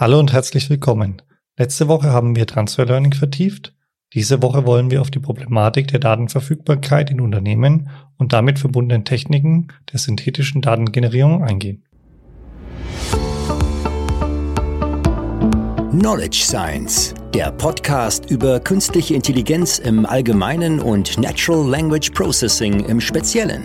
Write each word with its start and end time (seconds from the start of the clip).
Hallo 0.00 0.20
und 0.20 0.32
herzlich 0.32 0.70
willkommen. 0.70 1.22
Letzte 1.56 1.88
Woche 1.88 2.12
haben 2.12 2.36
wir 2.36 2.46
Transfer 2.46 2.86
Learning 2.86 3.12
vertieft. 3.12 3.74
Diese 4.14 4.40
Woche 4.42 4.64
wollen 4.64 4.92
wir 4.92 5.00
auf 5.00 5.10
die 5.10 5.18
Problematik 5.18 5.88
der 5.88 5.98
Datenverfügbarkeit 5.98 7.10
in 7.10 7.20
Unternehmen 7.20 7.90
und 8.16 8.32
damit 8.32 8.60
verbundenen 8.60 9.04
Techniken 9.04 9.66
der 9.92 9.98
synthetischen 9.98 10.62
Datengenerierung 10.62 11.42
eingehen. 11.42 11.82
Knowledge 15.90 16.44
Science, 16.44 17.12
der 17.34 17.50
Podcast 17.50 18.30
über 18.30 18.60
künstliche 18.60 19.14
Intelligenz 19.14 19.80
im 19.80 20.06
Allgemeinen 20.06 20.78
und 20.78 21.18
Natural 21.18 21.68
Language 21.68 22.10
Processing 22.10 22.84
im 22.84 23.00
Speziellen 23.00 23.64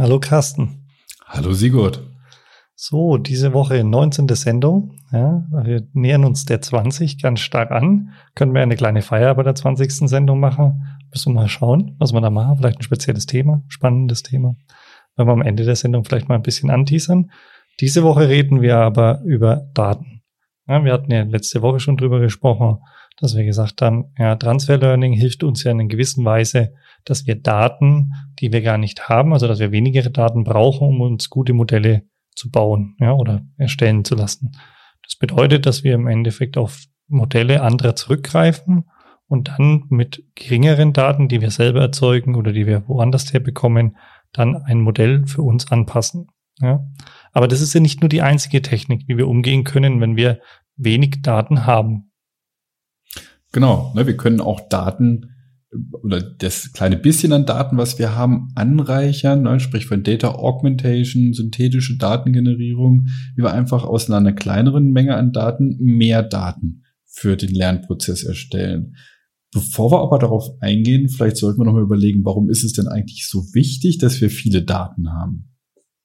Hallo 0.00 0.18
Carsten. 0.18 0.88
Hallo 1.26 1.52
Sigurd. 1.52 2.02
So, 2.74 3.18
diese 3.18 3.52
Woche 3.52 3.84
19. 3.84 4.28
Sendung. 4.28 4.92
Ja, 5.12 5.44
wir 5.62 5.86
nähern 5.92 6.24
uns 6.24 6.46
der 6.46 6.62
20 6.62 7.20
ganz 7.20 7.40
stark 7.40 7.70
an. 7.70 8.14
Können 8.34 8.54
wir 8.54 8.62
eine 8.62 8.76
kleine 8.76 9.02
Feier 9.02 9.34
bei 9.34 9.42
der 9.42 9.54
20. 9.54 10.08
Sendung 10.08 10.40
machen? 10.40 10.86
Müssen 11.10 11.34
wir 11.34 11.42
mal 11.42 11.48
schauen, 11.50 11.96
was 11.98 12.14
wir 12.14 12.22
da 12.22 12.30
machen. 12.30 12.56
Vielleicht 12.56 12.78
ein 12.78 12.82
spezielles 12.82 13.26
Thema, 13.26 13.62
spannendes 13.68 14.22
Thema. 14.22 14.56
Wenn 15.16 15.26
wir 15.26 15.34
am 15.34 15.42
Ende 15.42 15.66
der 15.66 15.76
Sendung 15.76 16.02
vielleicht 16.06 16.30
mal 16.30 16.36
ein 16.36 16.42
bisschen 16.42 16.70
anteasern. 16.70 17.30
Diese 17.78 18.02
Woche 18.02 18.26
reden 18.26 18.62
wir 18.62 18.78
aber 18.78 19.20
über 19.26 19.68
Daten. 19.74 20.22
Ja, 20.66 20.82
wir 20.82 20.94
hatten 20.94 21.12
ja 21.12 21.24
letzte 21.24 21.60
Woche 21.60 21.78
schon 21.78 21.98
drüber 21.98 22.20
gesprochen, 22.20 22.78
dass 23.20 23.36
wir 23.36 23.44
gesagt 23.44 23.82
haben, 23.82 24.06
ja, 24.18 24.34
Transfer 24.36 24.78
Learning 24.78 25.12
hilft 25.12 25.42
uns 25.44 25.62
ja 25.62 25.70
in 25.70 25.80
einer 25.80 25.88
gewissen 25.88 26.24
Weise, 26.24 26.72
dass 27.04 27.26
wir 27.26 27.36
Daten, 27.36 28.12
die 28.40 28.52
wir 28.52 28.62
gar 28.62 28.78
nicht 28.78 29.08
haben, 29.08 29.32
also 29.32 29.46
dass 29.46 29.58
wir 29.58 29.72
weniger 29.72 30.02
Daten 30.08 30.44
brauchen, 30.44 30.88
um 30.88 31.00
uns 31.00 31.28
gute 31.30 31.52
Modelle 31.52 32.02
zu 32.34 32.50
bauen, 32.50 32.96
ja, 32.98 33.12
oder 33.12 33.42
erstellen 33.56 34.04
zu 34.04 34.14
lassen. 34.14 34.52
Das 35.04 35.16
bedeutet, 35.16 35.66
dass 35.66 35.84
wir 35.84 35.94
im 35.94 36.06
Endeffekt 36.06 36.56
auf 36.56 36.84
Modelle 37.08 37.62
anderer 37.62 37.96
zurückgreifen 37.96 38.84
und 39.26 39.48
dann 39.48 39.84
mit 39.90 40.24
geringeren 40.34 40.92
Daten, 40.92 41.28
die 41.28 41.40
wir 41.40 41.50
selber 41.50 41.80
erzeugen 41.80 42.34
oder 42.34 42.52
die 42.52 42.66
wir 42.66 42.88
woanders 42.88 43.32
her 43.32 43.40
bekommen, 43.40 43.96
dann 44.32 44.56
ein 44.56 44.80
Modell 44.80 45.26
für 45.26 45.42
uns 45.42 45.70
anpassen. 45.70 46.28
Ja. 46.60 46.86
Aber 47.32 47.48
das 47.48 47.60
ist 47.60 47.74
ja 47.74 47.80
nicht 47.80 48.00
nur 48.00 48.08
die 48.08 48.22
einzige 48.22 48.62
Technik, 48.62 49.04
wie 49.06 49.16
wir 49.16 49.28
umgehen 49.28 49.64
können, 49.64 50.00
wenn 50.00 50.16
wir 50.16 50.40
wenig 50.76 51.22
Daten 51.22 51.66
haben. 51.66 52.09
Genau, 53.52 53.92
ne, 53.94 54.06
wir 54.06 54.16
können 54.16 54.40
auch 54.40 54.68
Daten 54.68 55.26
oder 56.02 56.20
das 56.20 56.72
kleine 56.72 56.96
bisschen 56.96 57.32
an 57.32 57.46
Daten, 57.46 57.76
was 57.76 57.98
wir 57.98 58.16
haben, 58.16 58.48
anreichern, 58.54 59.42
ne, 59.42 59.60
sprich 59.60 59.86
von 59.86 60.02
Data 60.02 60.34
Augmentation, 60.34 61.32
synthetische 61.32 61.96
Datengenerierung, 61.96 63.06
wie 63.36 63.42
wir 63.42 63.52
einfach 63.52 63.84
aus 63.84 64.10
einer 64.10 64.32
kleineren 64.32 64.90
Menge 64.90 65.16
an 65.16 65.32
Daten 65.32 65.76
mehr 65.80 66.22
Daten 66.22 66.82
für 67.06 67.36
den 67.36 67.50
Lernprozess 67.50 68.24
erstellen. 68.24 68.96
Bevor 69.52 69.90
wir 69.90 70.00
aber 70.00 70.18
darauf 70.18 70.48
eingehen, 70.60 71.08
vielleicht 71.08 71.36
sollten 71.36 71.60
wir 71.60 71.64
noch 71.64 71.72
mal 71.72 71.82
überlegen, 71.82 72.24
warum 72.24 72.48
ist 72.50 72.64
es 72.64 72.72
denn 72.72 72.86
eigentlich 72.86 73.28
so 73.28 73.42
wichtig, 73.52 73.98
dass 73.98 74.20
wir 74.20 74.30
viele 74.30 74.62
Daten 74.62 75.12
haben? 75.12 75.49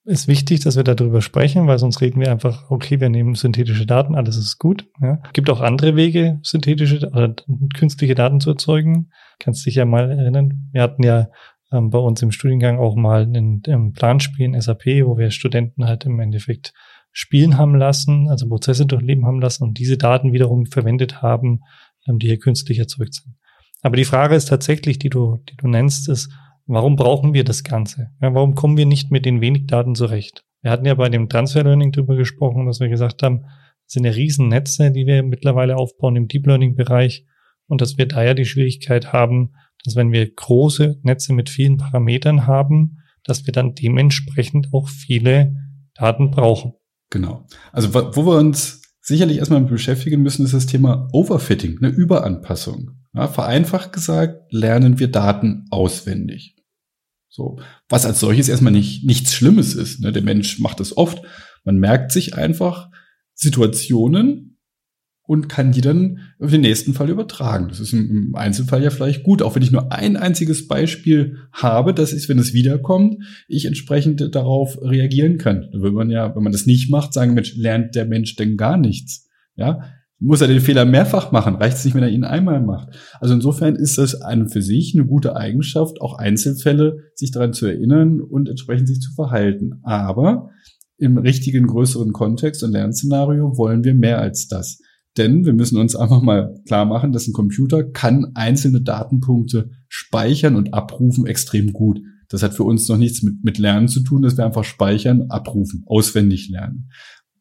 Ist 0.06 0.28
wichtig, 0.28 0.60
dass 0.62 0.76
wir 0.76 0.84
darüber 0.84 1.22
sprechen, 1.22 1.68
weil 1.68 1.80
sonst 1.80 2.00
reden 2.00 2.22
wir 2.22 2.32
einfach, 2.32 2.70
okay, 2.70 3.00
wir 3.00 3.10
nehmen 3.10 3.34
synthetische 3.34 3.88
Daten, 3.88 4.16
alles 4.16 4.38
ist 4.38 4.60
gut. 4.60 4.88
Ja. 5.02 5.20
Gibt 5.34 5.50
auch 5.50 5.62
andere 5.62 5.96
Wege, 5.96 6.40
synthetische 6.44 7.10
oder 7.10 7.36
künstliche 7.76 8.14
Daten 8.14 8.40
zu 8.40 8.52
erzeugen. 8.52 9.10
Kannst 9.40 9.66
dich 9.66 9.76
ja 9.76 9.86
mal 9.86 10.12
erinnern. 10.12 10.70
Wir 10.72 10.84
hatten 10.84 11.04
ja 11.04 11.28
ähm, 11.72 11.90
bei 11.90 11.98
uns 11.98 12.22
im 12.22 12.32
Studiengang 12.32 12.78
auch 12.78 12.96
mal 12.96 13.24
ein, 13.24 13.64
ein 13.68 13.94
Planspiel 13.94 14.46
in 14.46 14.62
SAP, 14.62 14.86
wo 15.06 15.18
wir 15.18 15.32
Studenten 15.32 15.86
halt 15.86 16.06
im 16.06 16.20
Endeffekt 16.20 16.74
spielen 17.12 17.58
haben 17.58 17.76
lassen, 17.76 18.30
also 18.30 18.48
Prozesse 18.48 18.86
durchleben 18.86 19.26
haben 19.26 19.42
lassen 19.42 19.64
und 19.64 19.80
diese 19.80 19.98
Daten 19.98 20.34
wiederum 20.34 20.68
verwendet 20.68 21.22
haben, 21.22 21.62
ähm, 22.08 22.20
die 22.20 22.28
hier 22.28 22.40
künstlich 22.40 22.78
erzeugt 22.78 23.16
sind. 23.16 23.36
Aber 23.82 23.98
die 23.98 24.06
Frage 24.06 24.36
ist 24.36 24.46
tatsächlich, 24.46 25.00
die 25.00 25.10
du, 25.10 25.38
die 25.50 25.56
du 25.58 25.68
nennst, 25.68 26.10
ist, 26.10 26.30
Warum 26.68 26.96
brauchen 26.96 27.34
wir 27.34 27.44
das 27.44 27.64
Ganze? 27.64 28.10
Ja, 28.22 28.34
warum 28.34 28.56
kommen 28.56 28.78
wir 28.78 28.86
nicht 28.86 29.12
mit 29.12 29.26
den 29.26 29.42
wenig 29.42 29.68
Daten 29.68 29.96
zurecht? 29.96 30.44
Wir 30.62 30.72
hatten 30.72 30.86
ja 30.86 30.96
bei 30.96 31.10
dem 31.10 31.30
Transfer 31.30 31.64
Learning 31.64 31.92
drüber 31.92 32.16
gesprochen, 32.16 32.66
dass 32.66 32.80
wir 32.80 32.90
gesagt 32.90 33.22
haben, 33.22 33.42
das 33.42 33.94
sind 33.94 34.06
ja 34.06 34.12
riesen 34.12 34.48
Netze, 34.48 34.92
die 34.92 35.06
wir 35.06 35.22
mittlerweile 35.22 35.78
aufbauen 35.78 36.16
im 36.16 36.28
Deep 36.28 36.48
Learning 36.48 36.76
Bereich 36.76 37.26
und 37.68 37.82
dass 37.82 38.00
wir 38.00 38.08
da 38.08 38.24
ja 38.24 38.34
die 38.34 38.46
Schwierigkeit 38.46 39.14
haben, 39.14 39.54
dass 39.84 39.96
wenn 39.96 40.12
wir 40.12 40.28
große 40.28 41.00
Netze 41.04 41.34
mit 41.34 41.52
vielen 41.52 41.78
Parametern 41.78 42.48
haben, 42.48 42.98
dass 43.24 43.46
wir 43.46 43.54
dann 43.54 43.76
dementsprechend 43.76 44.70
auch 44.74 44.90
viele 44.90 45.56
Daten 45.94 46.32
brauchen. 46.32 46.74
Genau. 47.12 47.46
Also 47.72 47.94
wo 47.94 48.26
wir 48.26 48.40
uns 48.40 48.82
sicherlich 49.02 49.38
erstmal 49.38 49.62
beschäftigen 49.62 50.24
müssen, 50.24 50.46
ist 50.46 50.56
das 50.56 50.66
Thema 50.66 51.08
Overfitting, 51.12 51.78
eine 51.78 51.90
Überanpassung. 51.90 52.92
Ja, 53.14 53.28
vereinfacht 53.28 53.94
gesagt, 53.94 54.52
lernen 54.52 55.00
wir 55.00 55.10
Daten 55.10 55.68
auswendig. 55.70 56.55
So, 57.36 57.60
was 57.90 58.06
als 58.06 58.22
solches 58.22 58.48
erstmal 58.48 58.72
nicht 58.72 59.04
nichts 59.04 59.34
Schlimmes 59.34 59.76
ist. 59.76 60.00
Ne? 60.00 60.14
Der 60.14 60.24
Mensch 60.24 60.58
macht 60.60 60.80
das 60.80 60.96
oft. 60.96 61.22
Man 61.66 61.78
merkt 61.78 62.14
sich 62.14 62.34
einfach 62.36 62.90
Situationen 63.34 64.58
und 65.24 65.50
kann 65.50 65.74
die 65.74 65.82
dann 65.82 66.20
auf 66.40 66.52
den 66.52 66.62
nächsten 66.62 66.94
Fall 66.94 67.10
übertragen. 67.10 67.68
Das 67.68 67.82
ist 67.82 67.92
im 67.92 68.36
Einzelfall 68.36 68.82
ja 68.82 68.90
vielleicht 68.90 69.24
gut, 69.24 69.42
auch 69.42 69.54
wenn 69.54 69.64
ich 69.64 69.72
nur 69.72 69.92
ein 69.92 70.16
einziges 70.16 70.70
Beispiel 70.70 71.40
habe, 71.52 71.94
das 71.94 72.14
ist, 72.14 72.30
wenn 72.30 72.40
es 72.40 72.54
wiederkommt, 72.54 73.22
ich 73.50 73.66
entsprechend 73.66 74.34
darauf 74.34 74.82
reagieren 74.82 75.38
kann. 75.38 75.68
Da 75.74 75.82
will 75.82 75.92
man 75.92 76.10
ja, 76.10 76.34
wenn 76.38 76.44
man 76.44 76.54
das 76.54 76.66
nicht 76.66 76.90
macht, 76.90 77.12
sagen, 77.12 77.34
Mensch, 77.34 77.54
lernt 77.58 77.96
der 77.96 78.06
Mensch 78.06 78.38
denn 78.38 78.56
gar 78.56 78.78
nichts? 78.78 79.28
Ja, 79.58 79.82
muss 80.20 80.42
er 80.42 80.48
den 80.48 80.62
Fehler 80.62 80.86
mehrfach 80.86 81.32
machen, 81.32 81.56
reicht 81.56 81.78
es 81.78 81.86
nicht, 81.86 81.94
wenn 81.94 82.04
er 82.04 82.10
ihn 82.10 82.24
einmal 82.24 82.62
macht. 82.62 82.90
Also 83.20 83.34
insofern 83.34 83.76
ist 83.76 83.98
das 83.98 84.22
an 84.22 84.48
für 84.48 84.62
sich 84.62 84.96
eine 84.96 85.06
gute 85.06 85.36
Eigenschaft, 85.36 86.00
auch 86.02 86.18
Einzelfälle 86.18 86.98
sich 87.16 87.32
daran 87.32 87.54
zu 87.54 87.66
erinnern 87.66 88.22
und 88.22 88.48
entsprechend 88.48 88.88
sich 88.88 89.02
zu 89.02 89.14
verhalten. 89.14 89.82
Aber 89.84 90.50
im 90.98 91.18
richtigen 91.18 91.68
größeren 91.68 92.14
Kontext 92.14 92.64
und 92.64 92.72
Lernszenario 92.72 93.58
wollen 93.58 93.84
wir 93.84 93.94
mehr 93.94 94.20
als 94.20 94.48
das. 94.48 94.80
Denn 95.18 95.46
wir 95.46 95.54
müssen 95.54 95.78
uns 95.78 95.96
einfach 95.96 96.22
mal 96.22 96.56
klar 96.68 96.86
machen, 96.86 97.12
dass 97.12 97.28
ein 97.28 97.34
Computer 97.34 97.84
kann 97.84 98.32
einzelne 98.36 98.82
Datenpunkte 98.82 99.70
speichern 99.88 100.56
und 100.56 100.74
abrufen 100.74 101.26
extrem 101.26 101.74
gut. 101.74 102.00
Das 102.30 102.44
hat 102.44 102.54
für 102.54 102.64
uns 102.64 102.88
noch 102.90 102.98
nichts 102.98 103.22
mit, 103.22 103.44
mit 103.44 103.58
Lernen 103.58 103.88
zu 103.88 104.02
tun, 104.02 104.22
dass 104.22 104.38
wir 104.38 104.46
einfach 104.46 104.64
speichern, 104.64 105.26
abrufen, 105.30 105.84
auswendig 105.86 106.50
lernen. 106.50 106.90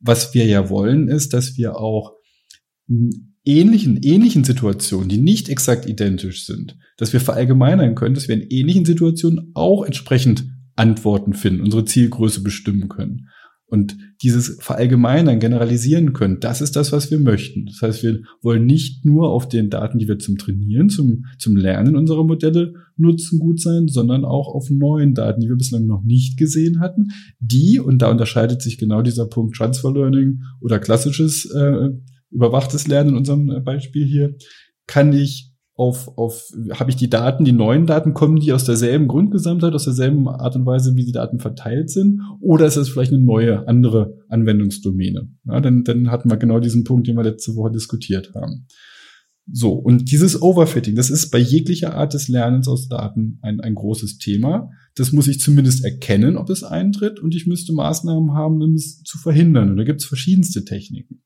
Was 0.00 0.34
wir 0.34 0.46
ja 0.46 0.68
wollen, 0.68 1.08
ist, 1.08 1.32
dass 1.32 1.56
wir 1.56 1.76
auch 1.76 2.12
ähnlichen, 3.44 4.02
ähnlichen 4.02 4.44
Situationen, 4.44 5.08
die 5.08 5.18
nicht 5.18 5.48
exakt 5.48 5.88
identisch 5.88 6.46
sind, 6.46 6.78
dass 6.96 7.12
wir 7.12 7.20
verallgemeinern 7.20 7.94
können, 7.94 8.14
dass 8.14 8.28
wir 8.28 8.34
in 8.34 8.48
ähnlichen 8.48 8.84
Situationen 8.84 9.50
auch 9.54 9.84
entsprechend 9.84 10.44
Antworten 10.76 11.34
finden, 11.34 11.62
unsere 11.62 11.84
Zielgröße 11.84 12.42
bestimmen 12.42 12.88
können. 12.88 13.28
Und 13.66 13.96
dieses 14.22 14.58
Verallgemeinern, 14.60 15.40
generalisieren 15.40 16.12
können, 16.12 16.38
das 16.38 16.60
ist 16.60 16.76
das, 16.76 16.92
was 16.92 17.10
wir 17.10 17.18
möchten. 17.18 17.66
Das 17.66 17.80
heißt, 17.82 18.02
wir 18.02 18.20
wollen 18.42 18.66
nicht 18.66 19.04
nur 19.04 19.30
auf 19.30 19.48
den 19.48 19.70
Daten, 19.70 19.98
die 19.98 20.06
wir 20.06 20.18
zum 20.18 20.36
Trainieren, 20.36 20.90
zum, 20.90 21.24
zum 21.38 21.56
Lernen 21.56 21.96
unserer 21.96 22.24
Modelle 22.24 22.74
nutzen, 22.96 23.38
gut 23.38 23.60
sein, 23.60 23.88
sondern 23.88 24.24
auch 24.24 24.54
auf 24.54 24.70
neuen 24.70 25.14
Daten, 25.14 25.40
die 25.40 25.48
wir 25.48 25.56
bislang 25.56 25.86
noch 25.86 26.04
nicht 26.04 26.38
gesehen 26.38 26.78
hatten, 26.78 27.08
die, 27.40 27.80
und 27.80 27.98
da 28.00 28.10
unterscheidet 28.10 28.62
sich 28.62 28.78
genau 28.78 29.02
dieser 29.02 29.26
Punkt 29.26 29.56
Transfer 29.56 29.92
Learning 29.92 30.42
oder 30.60 30.78
klassisches 30.78 31.46
äh, 31.46 31.88
überwachtes 32.34 32.86
Lernen 32.86 33.10
in 33.10 33.16
unserem 33.16 33.50
äh, 33.50 33.60
Beispiel 33.60 34.04
hier, 34.04 34.36
kann 34.86 35.12
ich 35.12 35.54
auf, 35.76 36.16
auf, 36.16 36.52
habe 36.72 36.90
ich 36.90 36.96
die 36.96 37.10
Daten, 37.10 37.44
die 37.44 37.52
neuen 37.52 37.86
Daten, 37.86 38.14
kommen 38.14 38.38
die 38.38 38.52
aus 38.52 38.64
derselben 38.64 39.08
Grundgesamtheit, 39.08 39.72
aus 39.72 39.84
derselben 39.84 40.28
Art 40.28 40.54
und 40.54 40.66
Weise, 40.66 40.94
wie 40.94 41.04
die 41.04 41.12
Daten 41.12 41.40
verteilt 41.40 41.90
sind, 41.90 42.20
oder 42.40 42.66
ist 42.66 42.76
es 42.76 42.88
vielleicht 42.88 43.12
eine 43.12 43.22
neue, 43.22 43.66
andere 43.66 44.18
Anwendungsdomäne? 44.28 45.30
Ja, 45.46 45.60
dann, 45.60 45.82
dann 45.82 46.10
hatten 46.10 46.30
wir 46.30 46.36
genau 46.36 46.60
diesen 46.60 46.84
Punkt, 46.84 47.08
den 47.08 47.16
wir 47.16 47.24
letzte 47.24 47.56
Woche 47.56 47.72
diskutiert 47.72 48.32
haben. 48.34 48.66
So, 49.50 49.72
und 49.72 50.10
dieses 50.10 50.40
Overfitting, 50.40 50.94
das 50.94 51.10
ist 51.10 51.30
bei 51.30 51.38
jeglicher 51.38 51.94
Art 51.94 52.14
des 52.14 52.28
Lernens 52.28 52.66
aus 52.66 52.88
Daten 52.88 53.38
ein, 53.42 53.60
ein 53.60 53.74
großes 53.74 54.18
Thema. 54.18 54.70
Das 54.94 55.12
muss 55.12 55.28
ich 55.28 55.40
zumindest 55.40 55.84
erkennen, 55.84 56.36
ob 56.36 56.48
es 56.50 56.62
eintritt, 56.62 57.20
und 57.20 57.34
ich 57.34 57.46
müsste 57.46 57.74
Maßnahmen 57.74 58.32
haben, 58.32 58.62
um 58.62 58.74
es 58.74 59.02
zu 59.02 59.18
verhindern. 59.18 59.70
Und 59.70 59.76
da 59.76 59.84
gibt 59.84 60.00
es 60.00 60.06
verschiedenste 60.06 60.64
Techniken. 60.64 61.20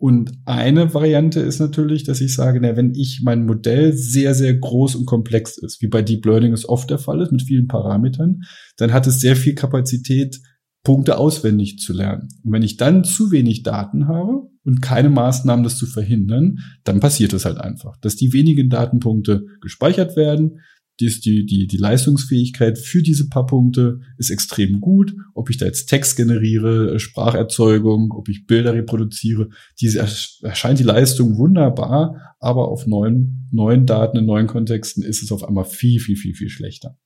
Und 0.00 0.32
eine 0.46 0.94
Variante 0.94 1.40
ist 1.40 1.58
natürlich, 1.58 2.04
dass 2.04 2.22
ich 2.22 2.34
sage, 2.34 2.58
na, 2.62 2.74
wenn 2.74 2.94
ich 2.94 3.20
mein 3.22 3.44
Modell 3.44 3.92
sehr, 3.92 4.34
sehr 4.34 4.54
groß 4.54 4.94
und 4.94 5.04
komplex 5.04 5.58
ist, 5.58 5.82
wie 5.82 5.88
bei 5.88 6.00
Deep 6.00 6.24
Learning 6.24 6.54
es 6.54 6.66
oft 6.66 6.88
der 6.88 6.98
Fall 6.98 7.20
ist, 7.20 7.32
mit 7.32 7.42
vielen 7.42 7.68
Parametern, 7.68 8.40
dann 8.78 8.94
hat 8.94 9.06
es 9.06 9.20
sehr 9.20 9.36
viel 9.36 9.54
Kapazität, 9.54 10.40
Punkte 10.84 11.18
auswendig 11.18 11.76
zu 11.80 11.92
lernen. 11.92 12.28
Und 12.42 12.52
wenn 12.52 12.62
ich 12.62 12.78
dann 12.78 13.04
zu 13.04 13.30
wenig 13.30 13.62
Daten 13.62 14.08
habe 14.08 14.48
und 14.64 14.80
keine 14.80 15.10
Maßnahmen, 15.10 15.64
das 15.64 15.76
zu 15.76 15.84
verhindern, 15.84 16.60
dann 16.82 17.00
passiert 17.00 17.34
es 17.34 17.44
halt 17.44 17.58
einfach, 17.58 17.98
dass 18.00 18.16
die 18.16 18.32
wenigen 18.32 18.70
Datenpunkte 18.70 19.44
gespeichert 19.60 20.16
werden, 20.16 20.60
die, 21.00 21.06
ist 21.06 21.24
die, 21.24 21.46
die, 21.46 21.66
die 21.66 21.76
Leistungsfähigkeit 21.76 22.78
für 22.78 23.02
diese 23.02 23.28
paar 23.28 23.46
Punkte 23.46 24.00
ist 24.18 24.30
extrem 24.30 24.80
gut. 24.80 25.14
Ob 25.34 25.50
ich 25.50 25.56
da 25.56 25.66
jetzt 25.66 25.86
Text 25.86 26.16
generiere, 26.16 26.98
Spracherzeugung, 26.98 28.12
ob 28.12 28.28
ich 28.28 28.46
Bilder 28.46 28.74
reproduziere, 28.74 29.48
diese 29.80 29.98
erscheint 30.42 30.78
die 30.78 30.84
Leistung 30.84 31.36
wunderbar, 31.38 32.36
aber 32.38 32.68
auf 32.68 32.86
neuen, 32.86 33.48
neuen 33.50 33.86
Daten, 33.86 34.18
in 34.18 34.26
neuen 34.26 34.46
Kontexten 34.46 35.02
ist 35.02 35.22
es 35.22 35.32
auf 35.32 35.44
einmal 35.44 35.64
viel, 35.64 36.00
viel, 36.00 36.16
viel, 36.16 36.34
viel 36.34 36.50
schlechter. 36.50 36.98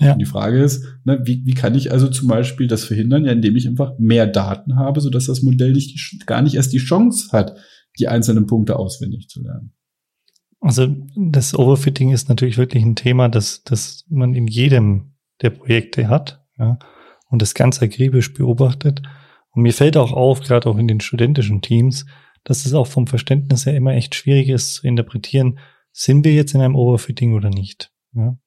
Ja. 0.00 0.12
Und 0.12 0.18
die 0.18 0.24
Frage 0.24 0.62
ist, 0.62 0.84
ne, 1.04 1.20
wie, 1.24 1.42
wie 1.44 1.54
kann 1.54 1.74
ich 1.74 1.92
also 1.92 2.08
zum 2.08 2.28
Beispiel 2.28 2.66
das 2.66 2.84
verhindern, 2.84 3.24
ja, 3.24 3.32
indem 3.32 3.54
ich 3.56 3.68
einfach 3.68 3.92
mehr 3.98 4.26
Daten 4.26 4.76
habe, 4.76 5.00
sodass 5.00 5.26
das 5.26 5.42
Modell 5.42 5.72
nicht, 5.72 6.26
gar 6.26 6.42
nicht 6.42 6.54
erst 6.54 6.72
die 6.72 6.78
Chance 6.78 7.28
hat, 7.32 7.56
die 7.98 8.08
einzelnen 8.08 8.46
Punkte 8.46 8.76
auswendig 8.76 9.28
zu 9.28 9.42
lernen. 9.42 9.72
Also 10.64 10.88
das 11.14 11.54
Overfitting 11.54 12.10
ist 12.10 12.30
natürlich 12.30 12.56
wirklich 12.56 12.82
ein 12.82 12.96
Thema, 12.96 13.28
das, 13.28 13.64
das 13.64 14.06
man 14.08 14.32
in 14.32 14.46
jedem 14.46 15.12
der 15.42 15.50
Projekte 15.50 16.08
hat 16.08 16.42
ja, 16.58 16.78
und 17.28 17.42
das 17.42 17.52
ganz 17.52 17.82
akribisch 17.82 18.32
beobachtet. 18.32 19.02
Und 19.50 19.60
mir 19.60 19.74
fällt 19.74 19.98
auch 19.98 20.12
auf, 20.12 20.40
gerade 20.40 20.70
auch 20.70 20.78
in 20.78 20.88
den 20.88 21.00
studentischen 21.00 21.60
Teams, 21.60 22.06
dass 22.44 22.64
es 22.64 22.72
auch 22.72 22.86
vom 22.86 23.06
Verständnis 23.06 23.66
her 23.66 23.76
immer 23.76 23.92
echt 23.92 24.14
schwierig 24.14 24.48
ist 24.48 24.76
zu 24.76 24.86
interpretieren, 24.86 25.58
sind 25.92 26.24
wir 26.24 26.32
jetzt 26.32 26.54
in 26.54 26.62
einem 26.62 26.76
Overfitting 26.76 27.34
oder 27.34 27.50
nicht. 27.50 27.92
Ja. 28.14 28.38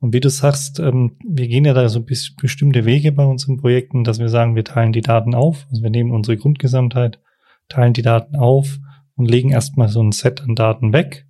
Und 0.00 0.14
wie 0.14 0.20
du 0.20 0.30
sagst, 0.30 0.80
ähm, 0.80 1.18
wir 1.22 1.48
gehen 1.48 1.66
ja 1.66 1.74
da 1.74 1.86
so 1.90 2.02
bestimmte 2.02 2.86
Wege 2.86 3.12
bei 3.12 3.26
unseren 3.26 3.58
Projekten, 3.58 4.04
dass 4.04 4.18
wir 4.18 4.30
sagen, 4.30 4.56
wir 4.56 4.64
teilen 4.64 4.94
die 4.94 5.02
Daten 5.02 5.34
auf. 5.34 5.66
Also 5.68 5.82
wir 5.82 5.90
nehmen 5.90 6.12
unsere 6.12 6.38
Grundgesamtheit, 6.38 7.20
teilen 7.68 7.92
die 7.92 8.02
Daten 8.02 8.36
auf 8.36 8.78
und 9.16 9.30
legen 9.30 9.50
erstmal 9.50 9.88
so 9.90 10.02
ein 10.02 10.12
Set 10.12 10.40
an 10.40 10.54
Daten 10.54 10.94
weg 10.94 11.27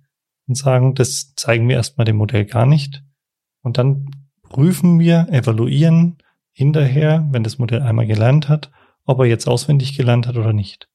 und 0.49 0.55
sagen, 0.55 0.95
das 0.95 1.35
zeigen 1.35 1.69
wir 1.69 1.77
erstmal 1.77 2.05
dem 2.05 2.17
Modell 2.17 2.43
gar 2.43 2.65
nicht. 2.65 3.03
Und 3.61 3.77
dann 3.77 4.09
prüfen 4.43 4.99
wir, 4.99 5.27
evaluieren 5.29 6.17
hinterher, 6.51 7.27
wenn 7.31 7.43
das 7.43 7.59
Modell 7.59 7.83
einmal 7.83 8.07
gelernt 8.07 8.49
hat, 8.49 8.71
ob 9.05 9.19
er 9.19 9.25
jetzt 9.25 9.47
auswendig 9.47 9.95
gelernt 9.95 10.27
hat 10.27 10.35
oder 10.35 10.51
nicht. 10.51 10.89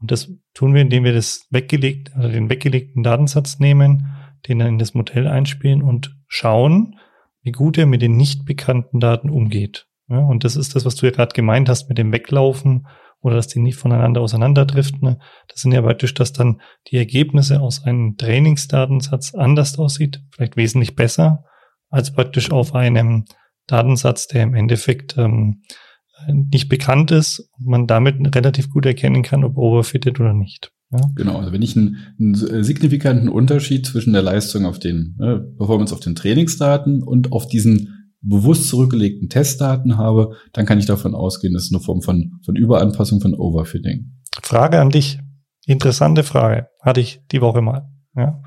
Und 0.00 0.10
das 0.10 0.30
tun 0.54 0.74
wir, 0.74 0.82
indem 0.82 1.04
wir 1.04 1.12
das 1.12 1.46
weggelegt, 1.50 2.14
also 2.14 2.28
den 2.28 2.48
weggelegten 2.48 3.02
Datensatz 3.02 3.58
nehmen, 3.58 4.06
den 4.48 4.58
dann 4.58 4.68
in 4.68 4.78
das 4.78 4.94
Modell 4.94 5.26
einspielen 5.26 5.82
und 5.82 6.16
schauen, 6.28 6.98
wie 7.42 7.52
gut 7.52 7.78
er 7.78 7.86
mit 7.86 8.02
den 8.02 8.16
nicht 8.16 8.44
bekannten 8.44 9.00
Daten 9.00 9.30
umgeht. 9.30 9.86
Ja, 10.08 10.18
und 10.18 10.44
das 10.44 10.56
ist 10.56 10.74
das, 10.74 10.84
was 10.84 10.96
du 10.96 11.06
ja 11.06 11.12
gerade 11.12 11.34
gemeint 11.34 11.68
hast 11.68 11.88
mit 11.88 11.98
dem 11.98 12.12
Weglaufen 12.12 12.86
oder 13.20 13.36
dass 13.36 13.48
die 13.48 13.60
nicht 13.60 13.76
voneinander 13.76 14.20
auseinanderdriften. 14.20 15.00
Ne? 15.00 15.18
Das 15.48 15.60
sind 15.60 15.72
ja 15.72 15.82
praktisch, 15.82 16.14
dass 16.14 16.32
dann 16.32 16.60
die 16.88 16.96
Ergebnisse 16.96 17.60
aus 17.60 17.84
einem 17.84 18.16
Trainingsdatensatz 18.16 19.34
anders 19.34 19.78
aussieht, 19.78 20.22
vielleicht 20.30 20.56
wesentlich 20.56 20.96
besser, 20.96 21.44
als 21.90 22.12
praktisch 22.12 22.50
auf 22.50 22.74
einem 22.74 23.24
Datensatz, 23.66 24.26
der 24.26 24.42
im 24.42 24.54
Endeffekt 24.54 25.16
ähm, 25.18 25.62
nicht 26.28 26.68
bekannt 26.68 27.10
ist 27.10 27.50
und 27.58 27.66
man 27.66 27.86
damit 27.86 28.34
relativ 28.34 28.70
gut 28.70 28.86
erkennen 28.86 29.22
kann, 29.22 29.44
ob 29.44 29.56
overfitted 29.56 30.20
oder 30.20 30.34
nicht. 30.34 30.72
Ja? 30.90 31.00
Genau, 31.14 31.38
also 31.38 31.52
wenn 31.52 31.62
ich 31.62 31.76
einen, 31.76 31.96
einen, 32.18 32.64
signifikanten 32.64 33.28
Unterschied 33.28 33.86
zwischen 33.86 34.12
der 34.12 34.22
Leistung 34.22 34.66
auf 34.66 34.78
den 34.78 35.16
äh, 35.20 35.38
Performance 35.56 35.94
auf 35.94 36.00
den 36.00 36.14
Trainingsdaten 36.14 37.02
und 37.02 37.32
auf 37.32 37.46
diesen 37.46 37.99
bewusst 38.20 38.68
zurückgelegten 38.68 39.28
Testdaten 39.28 39.96
habe, 39.96 40.36
dann 40.52 40.66
kann 40.66 40.78
ich 40.78 40.86
davon 40.86 41.14
ausgehen, 41.14 41.54
das 41.54 41.64
ist 41.64 41.74
eine 41.74 41.82
Form 41.82 42.02
von, 42.02 42.38
von 42.44 42.56
Überanpassung, 42.56 43.20
von 43.20 43.34
Overfitting. 43.34 44.12
Frage 44.42 44.80
an 44.80 44.90
dich. 44.90 45.18
Interessante 45.66 46.22
Frage. 46.22 46.68
Hatte 46.80 47.00
ich 47.00 47.20
die 47.30 47.40
Woche 47.40 47.62
mal. 47.62 47.88
Ja? 48.16 48.42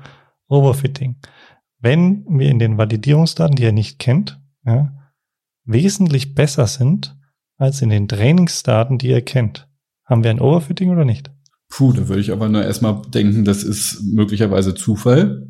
Overfitting. 0.48 1.16
Wenn 1.78 2.24
wir 2.28 2.50
in 2.50 2.58
den 2.58 2.78
Validierungsdaten, 2.78 3.56
die 3.56 3.64
ihr 3.64 3.72
nicht 3.72 3.98
kennt, 3.98 4.40
ja, 4.64 4.92
wesentlich 5.64 6.34
besser 6.34 6.66
sind 6.66 7.16
als 7.56 7.82
in 7.82 7.90
den 7.90 8.08
Trainingsdaten, 8.08 8.98
die 8.98 9.08
ihr 9.08 9.22
kennt, 9.22 9.68
haben 10.04 10.24
wir 10.24 10.30
ein 10.30 10.40
Overfitting 10.40 10.90
oder 10.90 11.04
nicht? 11.04 11.30
Puh, 11.68 11.92
da 11.92 12.08
würde 12.08 12.20
ich 12.20 12.32
aber 12.32 12.48
nur 12.48 12.62
erstmal 12.62 13.02
denken, 13.08 13.44
das 13.44 13.62
ist 13.62 14.02
möglicherweise 14.02 14.74
Zufall. 14.74 15.48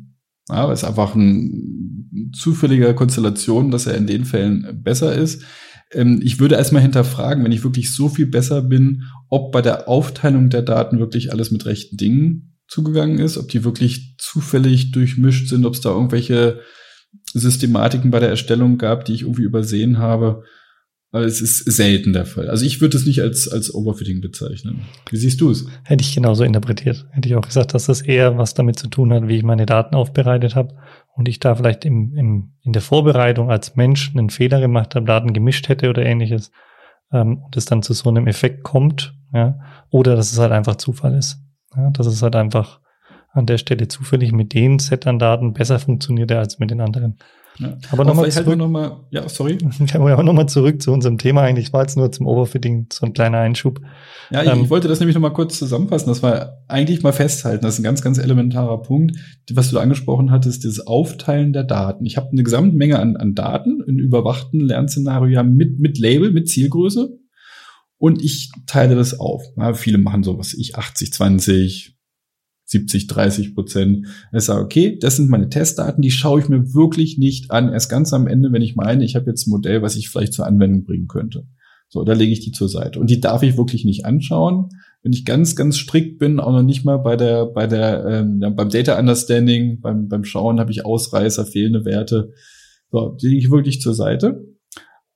Ja, 0.49 0.71
es 0.71 0.83
ist 0.83 0.87
einfach 0.87 1.15
ein 1.15 2.31
zufälliger 2.33 2.93
Konstellation, 2.93 3.71
dass 3.71 3.87
er 3.87 3.95
in 3.95 4.07
den 4.07 4.25
Fällen 4.25 4.81
besser 4.83 5.15
ist. 5.15 5.43
Ähm, 5.91 6.21
ich 6.23 6.39
würde 6.39 6.55
erstmal 6.55 6.81
hinterfragen, 6.81 7.43
wenn 7.43 7.51
ich 7.51 7.63
wirklich 7.63 7.93
so 7.93 8.09
viel 8.09 8.27
besser 8.27 8.61
bin, 8.61 9.03
ob 9.29 9.51
bei 9.51 9.61
der 9.61 9.87
Aufteilung 9.87 10.49
der 10.49 10.61
Daten 10.61 10.99
wirklich 10.99 11.31
alles 11.31 11.51
mit 11.51 11.65
rechten 11.65 11.97
Dingen 11.97 12.55
zugegangen 12.67 13.19
ist, 13.19 13.37
ob 13.37 13.49
die 13.49 13.63
wirklich 13.63 14.15
zufällig 14.17 14.91
durchmischt 14.91 15.49
sind, 15.49 15.65
ob 15.65 15.73
es 15.73 15.81
da 15.81 15.89
irgendwelche 15.89 16.59
Systematiken 17.33 18.11
bei 18.11 18.19
der 18.19 18.29
Erstellung 18.29 18.77
gab, 18.77 19.05
die 19.05 19.13
ich 19.13 19.21
irgendwie 19.21 19.43
übersehen 19.43 19.97
habe. 19.97 20.43
Aber 21.15 21.23
es 21.23 21.39
ist 21.39 21.59
selten 21.59 22.11
der 22.11 22.25
Fall. 22.25 22.49
Also 22.49 22.65
ich 22.65 22.81
würde 22.81 22.97
es 22.97 23.05
nicht 23.05 23.21
als, 23.21 23.47
als 23.47 23.73
Overfitting 23.73 24.19
bezeichnen. 24.19 24.81
Wie 25.09 25.15
siehst 25.15 25.39
du 25.39 25.49
es? 25.49 25.65
Hätte 25.85 26.03
ich 26.03 26.13
genauso 26.13 26.43
interpretiert. 26.43 27.05
Hätte 27.11 27.29
ich 27.29 27.35
auch 27.35 27.45
gesagt, 27.45 27.73
dass 27.73 27.85
das 27.85 28.01
eher 28.01 28.37
was 28.37 28.53
damit 28.53 28.77
zu 28.77 28.89
tun 28.89 29.13
hat, 29.13 29.25
wie 29.29 29.37
ich 29.37 29.43
meine 29.43 29.65
Daten 29.65 29.95
aufbereitet 29.95 30.55
habe 30.55 30.75
und 31.15 31.29
ich 31.29 31.39
da 31.39 31.55
vielleicht 31.55 31.85
im, 31.85 32.13
im, 32.17 32.51
in 32.63 32.73
der 32.73 32.81
Vorbereitung 32.81 33.49
als 33.49 33.77
Mensch 33.77 34.11
einen 34.13 34.29
Fehler 34.29 34.59
gemacht 34.59 34.93
habe, 34.93 35.05
Daten 35.05 35.31
gemischt 35.31 35.69
hätte 35.69 35.89
oder 35.89 36.05
ähnliches 36.05 36.51
ähm, 37.13 37.37
und 37.45 37.55
es 37.55 37.63
dann 37.63 37.81
zu 37.81 37.93
so 37.93 38.09
einem 38.09 38.27
Effekt 38.27 38.63
kommt. 38.63 39.15
Ja? 39.33 39.57
Oder 39.91 40.17
dass 40.17 40.33
es 40.33 40.37
halt 40.37 40.51
einfach 40.51 40.75
Zufall 40.75 41.15
ist. 41.15 41.37
Ja? 41.77 41.91
Dass 41.91 42.07
es 42.07 42.21
halt 42.23 42.35
einfach 42.35 42.81
an 43.35 43.45
der 43.45 43.57
Stelle 43.57 43.87
zufällig 43.87 44.31
mit 44.31 44.53
den 44.53 44.79
Set 44.79 45.05
an 45.07 45.19
Daten 45.19 45.53
besser 45.53 45.79
funktioniert 45.79 46.31
als 46.31 46.57
mit 46.59 46.71
den 46.71 46.81
anderen. 46.81 47.17
Ja. 47.59 47.77
Aber 47.91 48.03
nochmal 48.03 48.29
zurück. 48.31 48.47
Halt 48.47 48.57
noch 48.57 48.67
mal, 48.67 49.05
ja, 49.11 49.27
sorry. 49.29 49.57
Aber 49.93 50.23
nochmal 50.23 50.47
zurück 50.47 50.81
zu 50.81 50.91
unserem 50.91 51.17
Thema 51.17 51.41
eigentlich. 51.41 51.71
war 51.71 51.81
jetzt 51.81 51.95
nur 51.95 52.11
zum 52.11 52.27
Overfitting 52.27 52.87
so 52.91 53.05
ein 53.05 53.13
kleiner 53.13 53.39
Einschub. 53.39 53.79
Ja, 54.29 54.43
ich, 54.43 54.49
ähm, 54.49 54.63
ich 54.63 54.69
wollte 54.69 54.87
das 54.87 54.99
nämlich 54.99 55.15
nochmal 55.15 55.33
kurz 55.33 55.57
zusammenfassen. 55.57 56.09
Das 56.09 56.21
war 56.21 56.63
eigentlich 56.67 57.03
mal 57.03 57.13
festhalten. 57.13 57.63
Das 57.63 57.75
ist 57.75 57.79
ein 57.79 57.83
ganz, 57.83 58.01
ganz 58.01 58.17
elementarer 58.17 58.81
Punkt, 58.81 59.17
was 59.51 59.69
du 59.69 59.79
angesprochen 59.79 60.31
hattest, 60.31 60.63
dieses 60.63 60.85
Aufteilen 60.85 61.53
der 61.53 61.63
Daten. 61.63 62.05
Ich 62.05 62.17
habe 62.17 62.29
eine 62.31 62.43
Gesamtmenge 62.43 62.99
an, 62.99 63.15
an 63.15 63.35
Daten 63.35 63.81
in 63.87 63.99
überwachten 63.99 64.59
Lernszenario 64.59 65.27
ja 65.27 65.43
mit, 65.43 65.79
mit 65.79 65.97
Label, 65.97 66.31
mit 66.31 66.49
Zielgröße. 66.49 67.17
Und 67.97 68.21
ich 68.21 68.51
teile 68.67 68.95
das 68.95 69.19
auf. 69.19 69.43
Ja, 69.55 69.73
viele 69.73 69.97
machen 69.97 70.23
sowas. 70.23 70.53
Ich 70.53 70.75
80, 70.75 71.13
20, 71.13 71.94
70, 72.75 73.07
30 73.07 73.55
Prozent. 73.55 74.07
Ich 74.33 74.43
sage, 74.43 74.61
okay, 74.61 74.97
das 74.99 75.15
sind 75.15 75.29
meine 75.29 75.47
Testdaten, 75.47 76.01
die 76.01 76.11
schaue 76.11 76.41
ich 76.41 76.49
mir 76.49 76.73
wirklich 76.73 77.17
nicht 77.17 77.51
an. 77.51 77.71
Erst 77.71 77.89
ganz 77.89 78.11
am 78.11 78.27
Ende, 78.27 78.51
wenn 78.51 78.61
ich 78.61 78.75
meine, 78.75 79.05
ich 79.05 79.15
habe 79.15 79.29
jetzt 79.29 79.47
ein 79.47 79.51
Modell, 79.51 79.81
was 79.81 79.95
ich 79.95 80.09
vielleicht 80.09 80.33
zur 80.33 80.45
Anwendung 80.45 80.83
bringen 80.83 81.07
könnte. 81.07 81.47
So, 81.87 82.03
da 82.03 82.13
lege 82.13 82.33
ich 82.33 82.41
die 82.41 82.51
zur 82.51 82.67
Seite. 82.67 82.99
Und 82.99 83.09
die 83.09 83.21
darf 83.21 83.43
ich 83.43 83.57
wirklich 83.57 83.85
nicht 83.85 84.05
anschauen. 84.05 84.69
Wenn 85.01 85.13
ich 85.13 85.23
ganz, 85.23 85.55
ganz 85.55 85.77
strikt 85.77 86.19
bin, 86.19 86.41
auch 86.41 86.51
noch 86.51 86.63
nicht 86.63 86.83
mal 86.83 86.97
bei 86.97 87.15
der, 87.15 87.45
bei 87.45 87.67
der, 87.67 88.05
ähm, 88.05 88.39
beim 88.55 88.69
Data 88.69 88.99
Understanding, 88.99 89.79
beim, 89.79 90.09
beim 90.09 90.25
Schauen 90.25 90.59
habe 90.59 90.71
ich 90.71 90.85
Ausreißer, 90.85 91.45
fehlende 91.45 91.85
Werte. 91.85 92.33
So, 92.91 93.15
die 93.21 93.27
lege 93.27 93.39
ich 93.39 93.51
wirklich 93.51 93.79
zur 93.79 93.93
Seite. 93.93 94.43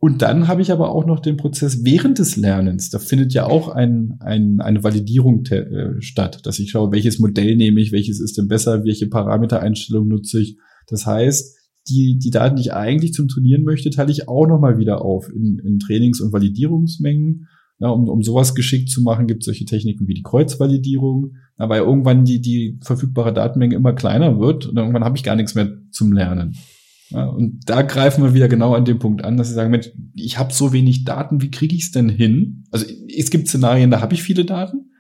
Und 0.02 0.22
dann 0.22 0.48
habe 0.48 0.62
ich 0.62 0.72
aber 0.72 0.92
auch 0.92 1.06
noch 1.06 1.20
den 1.20 1.36
Prozess 1.36 1.84
während 1.84 2.20
des 2.20 2.38
Lernens. 2.38 2.90
Da 2.90 3.00
findet 3.00 3.34
ja 3.34 3.46
auch 3.46 3.68
ein, 3.68 4.16
ein, 4.22 4.62
eine 4.62 4.82
Validierung 4.82 5.44
äh, 5.48 6.02
statt, 6.02 6.46
dass 6.46 6.58
ich 6.60 6.72
schaue, 6.72 6.94
welches 6.94 7.20
Modell 7.20 7.58
nehme 7.58 7.82
ich, 7.82 7.92
welches 7.92 8.22
ist 8.22 8.38
denn 8.38 8.48
besser, 8.48 8.86
welche 8.86 9.08
Parametereinstellung 9.08 10.08
nutze 10.08 10.42
ich. 10.42 10.58
Das 10.88 11.06
heißt, 11.06 11.58
die, 11.90 12.18
die 12.18 12.30
Daten, 12.30 12.56
die 12.56 12.62
ich 12.62 12.74
eigentlich 12.74 13.12
zum 13.12 13.28
Trainieren 13.28 13.64
möchte, 13.64 13.90
teile 13.90 14.12
ich 14.12 14.30
auch 14.30 14.48
nochmal 14.48 14.78
wieder 14.78 15.04
auf 15.04 15.30
in, 15.30 15.60
in 15.60 15.80
Trainings- 15.80 16.22
und 16.22 16.32
Validierungsmengen. 16.32 17.48
Ja, 17.80 17.90
um, 17.90 18.10
um 18.10 18.24
sowas 18.24 18.56
geschickt 18.56 18.90
zu 18.90 19.02
machen, 19.02 19.28
gibt 19.28 19.42
es 19.42 19.46
solche 19.46 19.66
Techniken 19.66 20.08
wie 20.08 20.14
die 20.14 20.24
Kreuzvalidierung, 20.24 21.36
ja, 21.58 21.70
weil 21.70 21.82
irgendwann 21.82 22.26
die, 22.26 22.42
die 22.42 22.78
verfügbare 22.82 23.34
Datenmenge 23.34 23.76
immer 23.76 23.94
kleiner 23.94 24.40
wird 24.40 24.66
und 24.66 24.78
irgendwann 24.78 25.06
habe 25.06 25.18
ich 25.18 25.24
gar 25.24 25.38
nichts 25.38 25.56
mehr 25.56 25.78
zum 25.92 26.12
Lernen. 26.12 26.58
Ja, 27.12 27.26
und 27.26 27.62
da 27.66 27.82
greifen 27.82 28.24
wir 28.24 28.34
wieder 28.34 28.48
genau 28.48 28.76
an 28.76 28.86
dem 28.86 29.00
Punkt 29.00 29.24
an, 29.24 29.38
dass 29.38 29.48
sie 29.48 29.56
sagen, 29.56 29.72
Mensch, 29.72 29.90
ich 30.16 30.38
habe 30.38 30.54
so 30.54 30.74
wenig 30.74 31.06
Daten, 31.06 31.42
wie 31.42 31.50
kriege 31.50 31.76
ich 31.76 31.84
es 31.84 31.92
denn 31.92 32.10
hin? 32.10 32.66
Also 32.72 32.86
es 33.16 33.32
gibt 33.32 33.48
Szenarien, 33.48 33.90
da 33.90 34.02
habe 34.02 34.14
ich 34.14 34.22
viele 34.22 34.46
Daten. 34.46 34.92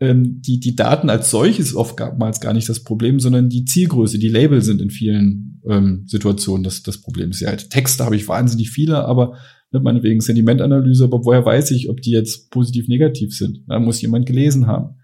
Ähm, 0.00 0.40
die, 0.42 0.60
die 0.60 0.76
Daten 0.76 1.10
als 1.10 1.30
solches 1.30 1.68
ist 1.68 1.74
oftmals 1.74 2.40
gar 2.40 2.52
nicht 2.52 2.68
das 2.68 2.84
Problem, 2.84 3.18
sondern 3.18 3.48
die 3.48 3.64
Zielgröße, 3.64 4.18
die 4.18 4.28
Label 4.28 4.62
sind 4.62 4.80
in 4.80 4.90
vielen 4.90 5.60
ähm, 5.68 6.04
Situationen 6.06 6.62
das, 6.62 6.82
das 6.82 7.00
Problem. 7.00 7.30
Ja 7.32 7.48
halt 7.48 7.70
Texte 7.70 8.04
habe 8.04 8.14
ich 8.14 8.28
wahnsinnig 8.28 8.70
viele, 8.70 9.04
aber 9.06 9.38
ne, 9.72 9.80
meinetwegen 9.80 10.20
Sentimentanalyse, 10.20 11.04
aber 11.04 11.24
woher 11.24 11.44
weiß 11.44 11.70
ich, 11.72 11.88
ob 11.88 12.00
die 12.00 12.12
jetzt 12.12 12.50
positiv, 12.50 12.88
negativ 12.88 13.34
sind? 13.34 13.64
Da 13.66 13.80
muss 13.80 14.02
jemand 14.02 14.26
gelesen 14.26 14.66
haben. 14.66 14.96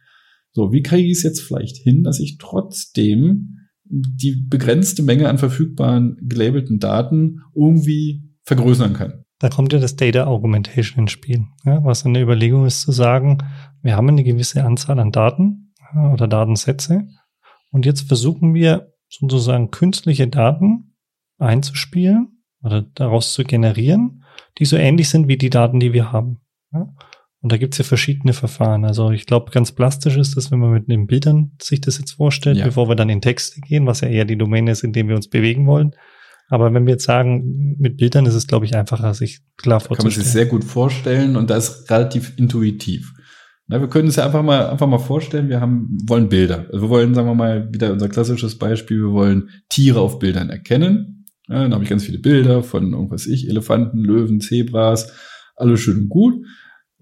So, 0.52 0.72
wie 0.72 0.82
kriege 0.82 1.10
ich 1.10 1.18
es 1.18 1.22
jetzt 1.24 1.40
vielleicht 1.40 1.76
hin, 1.76 2.04
dass 2.04 2.20
ich 2.20 2.36
trotzdem 2.38 3.56
die 3.84 4.44
begrenzte 4.48 5.02
Menge 5.02 5.28
an 5.28 5.38
verfügbaren 5.38 6.16
gelabelten 6.22 6.78
Daten 6.78 7.40
irgendwie 7.54 8.22
vergrößern 8.44 8.94
kann? 8.94 9.24
Da 9.38 9.48
kommt 9.48 9.72
ja 9.72 9.78
das 9.78 9.96
Data 9.96 10.24
Augmentation 10.24 11.04
ins 11.04 11.12
Spiel. 11.12 11.44
Ja, 11.64 11.84
was 11.84 12.06
eine 12.06 12.20
Überlegung 12.20 12.66
ist 12.66 12.80
zu 12.80 12.92
sagen, 12.92 13.38
wir 13.82 13.96
haben 13.96 14.08
eine 14.08 14.24
gewisse 14.24 14.64
Anzahl 14.64 14.98
an 14.98 15.12
Daten 15.12 15.72
oder 16.12 16.26
Datensätze 16.28 17.08
und 17.70 17.86
jetzt 17.86 18.08
versuchen 18.08 18.54
wir 18.54 18.94
sozusagen 19.08 19.70
künstliche 19.70 20.28
Daten 20.28 20.94
einzuspielen 21.38 22.42
oder 22.62 22.82
daraus 22.82 23.34
zu 23.34 23.44
generieren, 23.44 24.24
die 24.58 24.64
so 24.64 24.76
ähnlich 24.76 25.08
sind 25.08 25.28
wie 25.28 25.36
die 25.36 25.50
Daten, 25.50 25.80
die 25.80 25.92
wir 25.92 26.12
haben. 26.12 26.40
Ja? 26.72 26.94
Und 27.44 27.52
da 27.52 27.58
gibt's 27.58 27.76
ja 27.76 27.84
verschiedene 27.84 28.32
Verfahren. 28.32 28.86
Also 28.86 29.10
ich 29.10 29.26
glaube, 29.26 29.50
ganz 29.50 29.70
plastisch 29.70 30.16
ist 30.16 30.34
das, 30.34 30.50
wenn 30.50 30.60
man 30.60 30.72
mit 30.72 30.88
den 30.88 31.06
Bildern 31.06 31.52
sich 31.60 31.78
das 31.82 31.98
jetzt 31.98 32.12
vorstellt, 32.12 32.56
ja. 32.56 32.64
bevor 32.64 32.88
wir 32.88 32.96
dann 32.96 33.10
in 33.10 33.20
Texte 33.20 33.60
gehen, 33.60 33.86
was 33.86 34.00
ja 34.00 34.08
eher 34.08 34.24
die 34.24 34.38
Domäne 34.38 34.70
ist, 34.70 34.82
in 34.82 34.94
dem 34.94 35.08
wir 35.08 35.14
uns 35.14 35.28
bewegen 35.28 35.66
wollen. 35.66 35.94
Aber 36.48 36.72
wenn 36.72 36.86
wir 36.86 36.94
jetzt 36.94 37.04
sagen, 37.04 37.76
mit 37.78 37.98
Bildern 37.98 38.24
ist 38.24 38.32
es, 38.32 38.46
glaube 38.46 38.64
ich, 38.64 38.74
einfacher, 38.74 39.12
sich 39.12 39.40
klar 39.58 39.80
vorzustellen. 39.80 40.10
Kann 40.10 40.16
man 40.16 40.24
sich 40.24 40.32
sehr 40.32 40.46
gut 40.46 40.64
vorstellen 40.64 41.36
und 41.36 41.50
das 41.50 41.68
ist 41.68 41.90
relativ 41.90 42.32
intuitiv. 42.38 43.12
Na, 43.66 43.78
wir 43.78 43.88
können 43.88 44.06
uns 44.06 44.16
ja 44.16 44.24
einfach 44.24 44.42
mal, 44.42 44.70
einfach 44.70 44.86
mal 44.86 44.96
vorstellen, 44.96 45.50
wir 45.50 45.60
haben, 45.60 45.98
wollen 46.06 46.30
Bilder. 46.30 46.64
Also 46.72 46.86
wir 46.86 46.88
wollen, 46.88 47.12
sagen 47.12 47.28
wir 47.28 47.34
mal, 47.34 47.70
wieder 47.74 47.92
unser 47.92 48.08
klassisches 48.08 48.56
Beispiel, 48.56 49.02
wir 49.02 49.12
wollen 49.12 49.50
Tiere 49.68 50.00
auf 50.00 50.18
Bildern 50.18 50.48
erkennen. 50.48 51.26
Ja, 51.46 51.60
dann 51.60 51.74
habe 51.74 51.84
ich 51.84 51.90
ganz 51.90 52.04
viele 52.04 52.20
Bilder 52.20 52.62
von 52.62 52.94
irgendwas 52.94 53.26
ich, 53.26 53.50
Elefanten, 53.50 53.98
Löwen, 53.98 54.40
Zebras, 54.40 55.12
alles 55.56 55.80
schön 55.80 55.98
und 55.98 56.08
gut. 56.08 56.36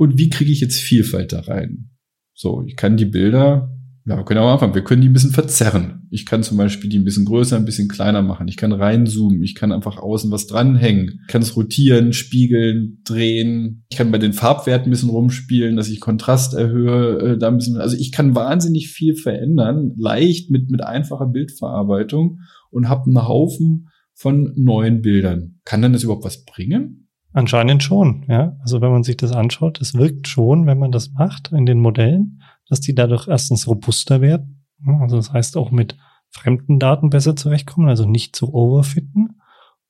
Und 0.02 0.18
wie 0.18 0.30
kriege 0.30 0.50
ich 0.50 0.60
jetzt 0.60 0.80
Vielfalt 0.80 1.32
da 1.32 1.42
rein? 1.42 1.90
So, 2.34 2.64
ich 2.66 2.74
kann 2.74 2.96
die 2.96 3.04
Bilder, 3.04 3.70
ja, 4.04 4.16
wir 4.16 4.24
können 4.24 4.40
auch 4.40 4.50
anfangen, 4.50 4.74
wir 4.74 4.82
können 4.82 5.00
die 5.00 5.08
ein 5.08 5.12
bisschen 5.12 5.30
verzerren. 5.30 6.08
Ich 6.10 6.26
kann 6.26 6.42
zum 6.42 6.56
Beispiel 6.56 6.90
die 6.90 6.98
ein 6.98 7.04
bisschen 7.04 7.24
größer, 7.24 7.56
ein 7.56 7.64
bisschen 7.64 7.86
kleiner 7.86 8.20
machen. 8.20 8.48
Ich 8.48 8.56
kann 8.56 8.72
reinzoomen, 8.72 9.44
ich 9.44 9.54
kann 9.54 9.70
einfach 9.70 9.98
außen 9.98 10.32
was 10.32 10.48
dranhängen. 10.48 11.20
Ich 11.20 11.28
kann 11.28 11.40
es 11.40 11.54
rotieren, 11.54 12.12
spiegeln, 12.12 13.00
drehen. 13.04 13.84
Ich 13.90 13.96
kann 13.96 14.10
bei 14.10 14.18
den 14.18 14.32
Farbwerten 14.32 14.88
ein 14.88 14.90
bisschen 14.90 15.10
rumspielen, 15.10 15.76
dass 15.76 15.88
ich 15.88 16.00
Kontrast 16.00 16.54
erhöhe, 16.54 17.18
äh, 17.20 17.38
da 17.38 17.46
ein 17.46 17.58
bisschen, 17.58 17.76
also 17.76 17.96
ich 17.96 18.10
kann 18.10 18.34
wahnsinnig 18.34 18.88
viel 18.88 19.14
verändern, 19.14 19.92
leicht 19.96 20.50
mit, 20.50 20.68
mit 20.68 20.82
einfacher 20.82 21.26
Bildverarbeitung 21.26 22.40
und 22.72 22.88
habe 22.88 23.04
einen 23.04 23.28
Haufen 23.28 23.86
von 24.14 24.52
neuen 24.56 25.00
Bildern. 25.00 25.60
Kann 25.64 25.80
dann 25.80 25.92
das 25.92 26.02
überhaupt 26.02 26.24
was 26.24 26.44
bringen? 26.44 27.01
Anscheinend 27.32 27.82
schon, 27.82 28.24
ja. 28.28 28.56
Also 28.60 28.80
wenn 28.80 28.90
man 28.90 29.04
sich 29.04 29.16
das 29.16 29.32
anschaut, 29.32 29.80
es 29.80 29.94
wirkt 29.94 30.28
schon, 30.28 30.66
wenn 30.66 30.78
man 30.78 30.92
das 30.92 31.12
macht 31.12 31.50
in 31.52 31.64
den 31.64 31.80
Modellen, 31.80 32.42
dass 32.68 32.80
die 32.80 32.94
dadurch 32.94 33.26
erstens 33.26 33.66
robuster 33.66 34.20
werden. 34.20 34.66
Also 35.00 35.16
das 35.16 35.32
heißt 35.32 35.56
auch 35.56 35.70
mit 35.70 35.96
fremden 36.30 36.78
Daten 36.78 37.10
besser 37.10 37.36
zurechtkommen, 37.36 37.88
also 37.88 38.06
nicht 38.06 38.36
zu 38.36 38.52
overfitten 38.54 39.40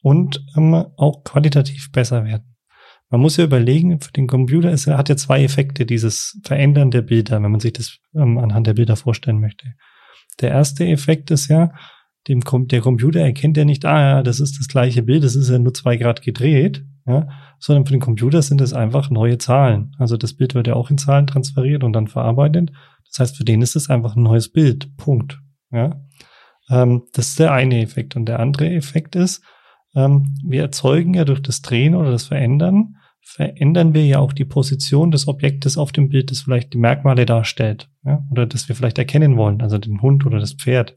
und 0.03 0.45
ähm, 0.57 0.75
auch 0.97 1.25
qualitativ 1.25 1.91
besser 1.93 2.25
werden. 2.25 2.57
Man 3.11 3.21
muss 3.21 3.37
ja 3.37 3.45
überlegen, 3.45 4.01
für 4.01 4.13
den 4.13 4.27
Computer 4.27 4.71
ist, 4.71 4.87
er 4.87 4.97
hat 4.97 5.09
ja 5.09 5.17
zwei 5.17 5.43
Effekte, 5.43 5.85
dieses 5.85 6.41
Verändern 6.45 6.91
der 6.91 7.03
Bilder, 7.03 7.43
wenn 7.43 7.51
man 7.51 7.61
sich 7.61 7.75
das 7.75 7.99
ähm, 8.15 8.39
anhand 8.39 8.67
der 8.67 8.75
Bilder 8.75 8.97
vorstellen 8.97 9.41
möchte. 9.41 9.75
Der 10.41 10.51
erste 10.51 10.87
Effekt 10.87 11.31
ist 11.31 11.49
ja, 11.49 11.73
dem, 12.29 12.41
der 12.69 12.81
Computer 12.81 13.21
erkennt 13.21 13.57
ja 13.57 13.65
nicht, 13.65 13.85
ah 13.85 14.01
ja, 14.01 14.23
das 14.23 14.41
ist 14.41 14.59
das 14.59 14.69
gleiche 14.69 15.03
Bild, 15.03 15.25
das 15.25 15.37
ist 15.37 15.51
ja 15.51 15.59
nur 15.59 15.75
zwei 15.75 15.97
Grad 15.97 16.23
gedreht, 16.23 16.85
ja, 17.07 17.29
sondern 17.59 17.87
für 17.87 17.93
den 17.93 18.01
Computer 18.01 18.43
sind 18.43 18.61
es 18.61 18.73
einfach 18.73 19.11
neue 19.11 19.39
Zahlen. 19.39 19.95
Also 19.99 20.17
das 20.17 20.35
Bild 20.35 20.55
wird 20.55 20.67
ja 20.67 20.75
auch 20.75 20.91
in 20.91 20.99
Zahlen 20.99 21.27
transferiert 21.27 21.85
und 21.85 21.93
dann 21.93 22.09
verarbeitet. 22.09 22.73
Das 23.09 23.19
heißt, 23.19 23.37
für 23.37 23.45
den 23.45 23.63
ist 23.63 23.77
es 23.77 23.91
einfach 23.91 24.17
ein 24.17 24.23
neues 24.23 24.51
Bild. 24.51 24.97
Punkt. 24.97 25.41
Ja, 25.71 26.01
ähm, 26.71 27.03
das 27.13 27.29
ist 27.29 27.39
der 27.39 27.53
eine 27.53 27.81
Effekt. 27.83 28.17
Und 28.17 28.27
der 28.27 28.41
andere 28.41 28.71
Effekt 28.71 29.17
ist, 29.17 29.43
ähm, 29.95 30.35
wir 30.45 30.63
erzeugen 30.63 31.15
ja 31.15 31.25
durch 31.25 31.43
das 31.43 31.63
Drehen 31.63 31.95
oder 31.95 32.11
das 32.11 32.25
Verändern, 32.25 32.97
verändern 33.21 33.95
wir 33.95 34.05
ja 34.05 34.19
auch 34.19 34.33
die 34.33 34.45
Position 34.45 35.11
des 35.11 35.29
Objektes 35.29 35.79
auf 35.79 35.93
dem 35.93 36.09
Bild, 36.09 36.31
das 36.31 36.41
vielleicht 36.41 36.73
die 36.73 36.79
Merkmale 36.79 37.27
darstellt. 37.27 37.89
Ja, 38.05 38.25
oder 38.31 38.47
das 38.47 38.69
wir 38.69 38.77
vielleicht 38.77 38.99
erkennen 38.99 39.37
wollen, 39.37 39.61
also 39.61 39.79
den 39.79 40.03
Hund 40.03 40.27
oder 40.27 40.39
das 40.39 40.55
Pferd. 40.55 40.97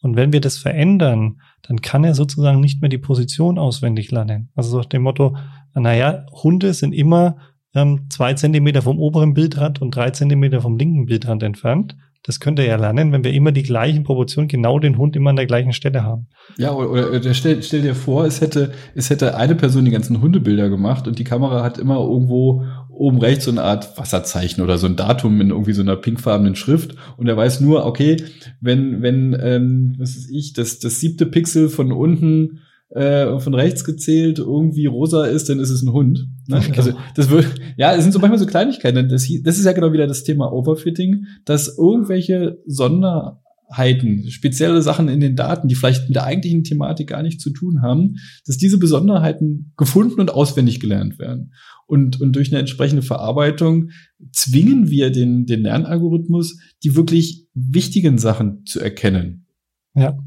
Und 0.00 0.16
wenn 0.16 0.32
wir 0.32 0.40
das 0.40 0.58
verändern, 0.58 1.40
dann 1.62 1.80
kann 1.80 2.04
er 2.04 2.14
sozusagen 2.14 2.60
nicht 2.60 2.80
mehr 2.80 2.88
die 2.88 2.98
Position 2.98 3.58
auswendig 3.58 4.10
lernen. 4.10 4.50
Also 4.54 4.78
nach 4.78 4.86
dem 4.86 5.02
Motto, 5.02 5.36
naja, 5.74 6.24
Hunde 6.30 6.72
sind 6.72 6.92
immer 6.92 7.36
ähm, 7.74 8.06
zwei 8.08 8.34
Zentimeter 8.34 8.82
vom 8.82 8.98
oberen 8.98 9.34
Bildrand 9.34 9.82
und 9.82 9.94
drei 9.94 10.10
Zentimeter 10.10 10.60
vom 10.60 10.78
linken 10.78 11.06
Bildrand 11.06 11.42
entfernt. 11.42 11.96
Das 12.24 12.40
könnte 12.40 12.62
er 12.62 12.68
ja 12.68 12.76
lernen, 12.76 13.12
wenn 13.12 13.24
wir 13.24 13.32
immer 13.32 13.52
die 13.52 13.62
gleichen 13.62 14.02
Proportionen, 14.02 14.48
genau 14.48 14.78
den 14.78 14.98
Hund 14.98 15.16
immer 15.16 15.30
an 15.30 15.36
der 15.36 15.46
gleichen 15.46 15.72
Stelle 15.72 16.02
haben. 16.02 16.26
Ja, 16.56 16.72
oder, 16.72 17.10
oder 17.10 17.34
stell, 17.34 17.62
stell 17.62 17.82
dir 17.82 17.94
vor, 17.94 18.24
es 18.24 18.40
hätte, 18.40 18.72
es 18.94 19.08
hätte 19.08 19.36
eine 19.36 19.54
Person 19.54 19.84
die 19.84 19.90
ganzen 19.90 20.20
Hundebilder 20.20 20.68
gemacht 20.68 21.06
und 21.06 21.18
die 21.18 21.24
Kamera 21.24 21.62
hat 21.62 21.78
immer 21.78 21.98
irgendwo 22.00 22.64
oben 22.98 23.18
rechts 23.18 23.44
so 23.44 23.50
eine 23.50 23.62
Art 23.62 23.96
Wasserzeichen 23.96 24.62
oder 24.62 24.78
so 24.78 24.86
ein 24.86 24.96
Datum 24.96 25.40
in 25.40 25.50
irgendwie 25.50 25.72
so 25.72 25.82
einer 25.82 25.96
pinkfarbenen 25.96 26.56
Schrift 26.56 26.96
und 27.16 27.28
er 27.28 27.36
weiß 27.36 27.60
nur, 27.60 27.86
okay, 27.86 28.16
wenn, 28.60 29.02
wenn, 29.02 29.36
ähm, 29.40 29.94
was 29.98 30.16
ist 30.16 30.30
ich, 30.30 30.52
das, 30.52 30.78
das 30.78 31.00
siebte 31.00 31.26
Pixel 31.26 31.68
von 31.68 31.92
unten 31.92 32.60
äh, 32.90 33.38
von 33.38 33.54
rechts 33.54 33.84
gezählt 33.84 34.38
irgendwie 34.38 34.86
rosa 34.86 35.26
ist, 35.26 35.48
dann 35.48 35.60
ist 35.60 35.70
es 35.70 35.82
ein 35.82 35.92
Hund. 35.92 36.28
Ne? 36.46 36.60
Genau. 36.60 36.76
Also 36.76 36.92
das 37.14 37.28
wird, 37.30 37.46
ja, 37.76 37.94
es 37.94 38.02
sind 38.02 38.12
so 38.12 38.18
manchmal 38.18 38.38
so 38.38 38.46
Kleinigkeiten. 38.46 39.08
Das, 39.08 39.28
das 39.42 39.58
ist 39.58 39.64
ja 39.64 39.72
genau 39.72 39.92
wieder 39.92 40.06
das 40.06 40.24
Thema 40.24 40.52
Overfitting, 40.52 41.26
dass 41.44 41.76
irgendwelche 41.76 42.58
Sonderheiten, 42.66 44.30
spezielle 44.30 44.80
Sachen 44.80 45.08
in 45.08 45.20
den 45.20 45.36
Daten, 45.36 45.68
die 45.68 45.74
vielleicht 45.74 46.08
mit 46.08 46.16
der 46.16 46.24
eigentlichen 46.24 46.64
Thematik 46.64 47.08
gar 47.08 47.22
nichts 47.22 47.42
zu 47.42 47.50
tun 47.50 47.82
haben, 47.82 48.16
dass 48.46 48.56
diese 48.56 48.78
Besonderheiten 48.78 49.72
gefunden 49.76 50.20
und 50.20 50.32
auswendig 50.32 50.80
gelernt 50.80 51.18
werden. 51.18 51.52
Und, 51.88 52.20
und 52.20 52.36
durch 52.36 52.52
eine 52.52 52.60
entsprechende 52.60 53.00
Verarbeitung 53.02 53.90
zwingen 54.30 54.90
wir 54.90 55.10
den, 55.10 55.46
den 55.46 55.62
Lernalgorithmus, 55.62 56.60
die 56.84 56.94
wirklich 56.94 57.48
wichtigen 57.54 58.18
Sachen 58.18 58.66
zu 58.66 58.78
erkennen. 58.78 59.46
Ja. 59.94 60.18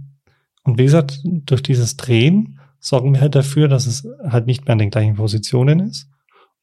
Und 0.63 0.79
wie 0.79 0.83
gesagt, 0.83 1.21
durch 1.23 1.61
dieses 1.61 1.97
Drehen 1.97 2.59
sorgen 2.79 3.13
wir 3.13 3.21
halt 3.21 3.35
dafür, 3.35 3.67
dass 3.67 3.85
es 3.85 4.07
halt 4.27 4.47
nicht 4.47 4.65
mehr 4.65 4.73
an 4.73 4.79
den 4.79 4.89
gleichen 4.89 5.15
Positionen 5.15 5.79
ist. 5.81 6.09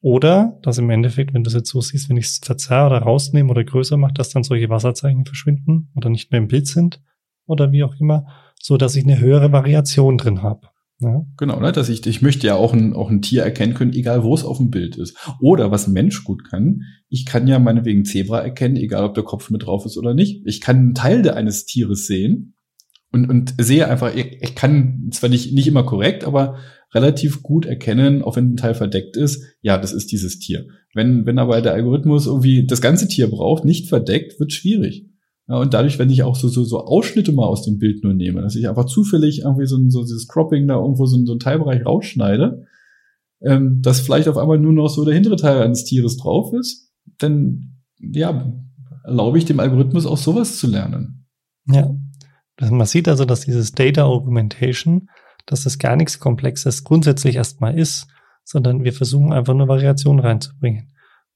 Oder 0.01 0.59
dass 0.63 0.79
im 0.79 0.91
Endeffekt, 0.91 1.33
wenn 1.33 1.45
du 1.45 1.49
es 1.49 1.55
jetzt 1.55 1.71
so 1.71 1.81
siehst, 1.81 2.09
wenn 2.09 2.17
ich 2.17 2.27
es 2.27 2.41
verzerre 2.43 2.87
oder 2.87 2.99
rausnehme 2.99 3.51
oder 3.51 3.63
größer 3.63 3.97
mache, 3.97 4.15
dass 4.15 4.31
dann 4.31 4.43
solche 4.43 4.69
Wasserzeichen 4.69 5.27
verschwinden 5.27 5.91
oder 5.95 6.11
nicht 6.11 6.33
mehr 6.33 6.41
im 6.41 6.49
Bild 6.49 6.67
sind 6.67 7.01
oder 7.47 7.71
wie 7.71 7.85
auch 7.85 7.95
immer, 8.01 8.27
so 8.61 8.77
dass 8.77 8.97
ich 8.97 9.05
eine 9.05 9.21
höhere 9.21 9.53
Variation 9.53 10.19
drin 10.19 10.43
habe. 10.43 10.69
Ja. 11.01 11.25
Genau, 11.37 11.61
ne? 11.61 11.71
dass 11.71 11.89
ich, 11.89 12.05
ich 12.07 12.23
möchte 12.23 12.47
ja 12.47 12.57
auch 12.57 12.73
ein, 12.73 12.93
auch 12.93 13.09
ein 13.09 13.23
Tier 13.23 13.43
erkennen 13.43 13.75
können, 13.75 13.93
egal 13.93 14.25
wo 14.25 14.35
es 14.35 14.45
auf 14.45 14.59
dem 14.59 14.71
Bild 14.71 14.97
ist. 14.97 15.17
Oder 15.41 15.71
was 15.71 15.87
ein 15.87 15.93
Mensch 15.93 16.25
gut 16.25 16.45
kann, 16.49 16.83
ich 17.09 17.25
kann 17.25 17.47
ja 17.47 17.59
meinetwegen 17.61 18.05
Zebra 18.05 18.41
erkennen, 18.41 18.77
egal 18.77 19.05
ob 19.05 19.15
der 19.15 19.25
Kopf 19.25 19.51
mit 19.51 19.65
drauf 19.65 19.87
ist 19.87 19.97
oder 19.97 20.15
nicht. 20.15 20.43
Ich 20.45 20.61
kann 20.61 20.77
einen 20.77 20.95
Teil 20.95 21.29
eines 21.31 21.67
Tieres 21.67 22.07
sehen 22.07 22.55
und, 23.13 23.31
und 23.31 23.55
sehe 23.59 23.89
einfach, 23.89 24.15
ich, 24.15 24.43
ich 24.43 24.55
kann 24.57 25.09
zwar 25.13 25.31
nicht, 25.31 25.53
nicht 25.53 25.69
immer 25.69 25.85
korrekt, 25.85 26.25
aber 26.25 26.57
relativ 26.93 27.43
gut 27.43 27.67
erkennen, 27.67 28.23
auch 28.23 28.37
wenn 28.37 28.53
ein 28.53 28.57
Teil 28.57 28.75
verdeckt 28.75 29.17
ist, 29.17 29.45
ja, 29.61 29.79
das 29.79 29.93
ist 29.93 30.11
dieses 30.11 30.39
Tier. 30.39 30.67
Wenn, 30.95 31.27
wenn 31.27 31.39
aber 31.39 31.61
der 31.61 31.75
Algorithmus 31.75 32.27
irgendwie 32.27 32.67
das 32.67 32.81
ganze 32.81 33.09
Tier 33.09 33.29
braucht, 33.31 33.65
nicht 33.65 33.89
verdeckt, 33.89 34.41
wird 34.41 34.53
schwierig. 34.53 35.08
Ja, 35.49 35.57
und 35.57 35.73
dadurch, 35.73 35.99
wenn 35.99 36.11
ich 36.11 36.23
auch 36.23 36.37
so, 36.37 36.49
so, 36.49 36.65
so 36.65 36.85
Ausschnitte 36.85 37.33
mal 37.33 37.47
aus 37.47 37.63
dem 37.63 37.79
Bild 37.79 38.05
nur 38.05 38.13
nehme, 38.13 38.43
dass 38.43 38.55
ich 38.55 38.69
einfach 38.69 38.85
zufällig 38.85 39.41
irgendwie 39.41 39.67
so, 39.67 39.79
so 39.89 40.03
dieses 40.03 40.29
Cropping 40.29 40.69
da 40.69 40.77
irgendwo 40.77 41.07
so, 41.07 41.25
so 41.25 41.33
einen 41.33 41.41
Teilbereich 41.41 41.85
rausschneide, 41.87 42.67
ähm, 43.41 43.81
dass 43.81 44.01
vielleicht 44.01 44.29
auf 44.29 44.37
einmal 44.37 44.59
nur 44.59 44.73
noch 44.73 44.89
so 44.89 45.05
der 45.05 45.15
hintere 45.15 45.37
Teil 45.37 45.63
eines 45.63 45.85
Tieres 45.85 46.19
drauf 46.19 46.53
ist, 46.53 46.93
dann, 47.19 47.79
ja, 47.99 48.53
erlaube 49.05 49.39
ich 49.39 49.47
dem 49.47 49.61
Algorithmus 49.61 50.05
auch 50.05 50.19
sowas 50.19 50.59
zu 50.59 50.67
lernen. 50.67 51.27
Ja, 51.67 51.95
man 52.61 52.87
sieht 52.87 53.09
also, 53.09 53.25
dass 53.25 53.41
dieses 53.41 53.73
Data 53.73 54.05
Augmentation, 54.05 55.09
dass 55.47 55.65
das 55.65 55.79
gar 55.79 55.97
nichts 55.97 56.19
Komplexes 56.19 56.85
grundsätzlich 56.85 57.37
erstmal 57.37 57.79
ist, 57.79 58.07
sondern 58.45 58.85
wir 58.85 58.93
versuchen 58.93 59.33
einfach 59.33 59.55
nur 59.55 59.69
Variationen 59.69 60.21
reinzubringen. 60.21 60.89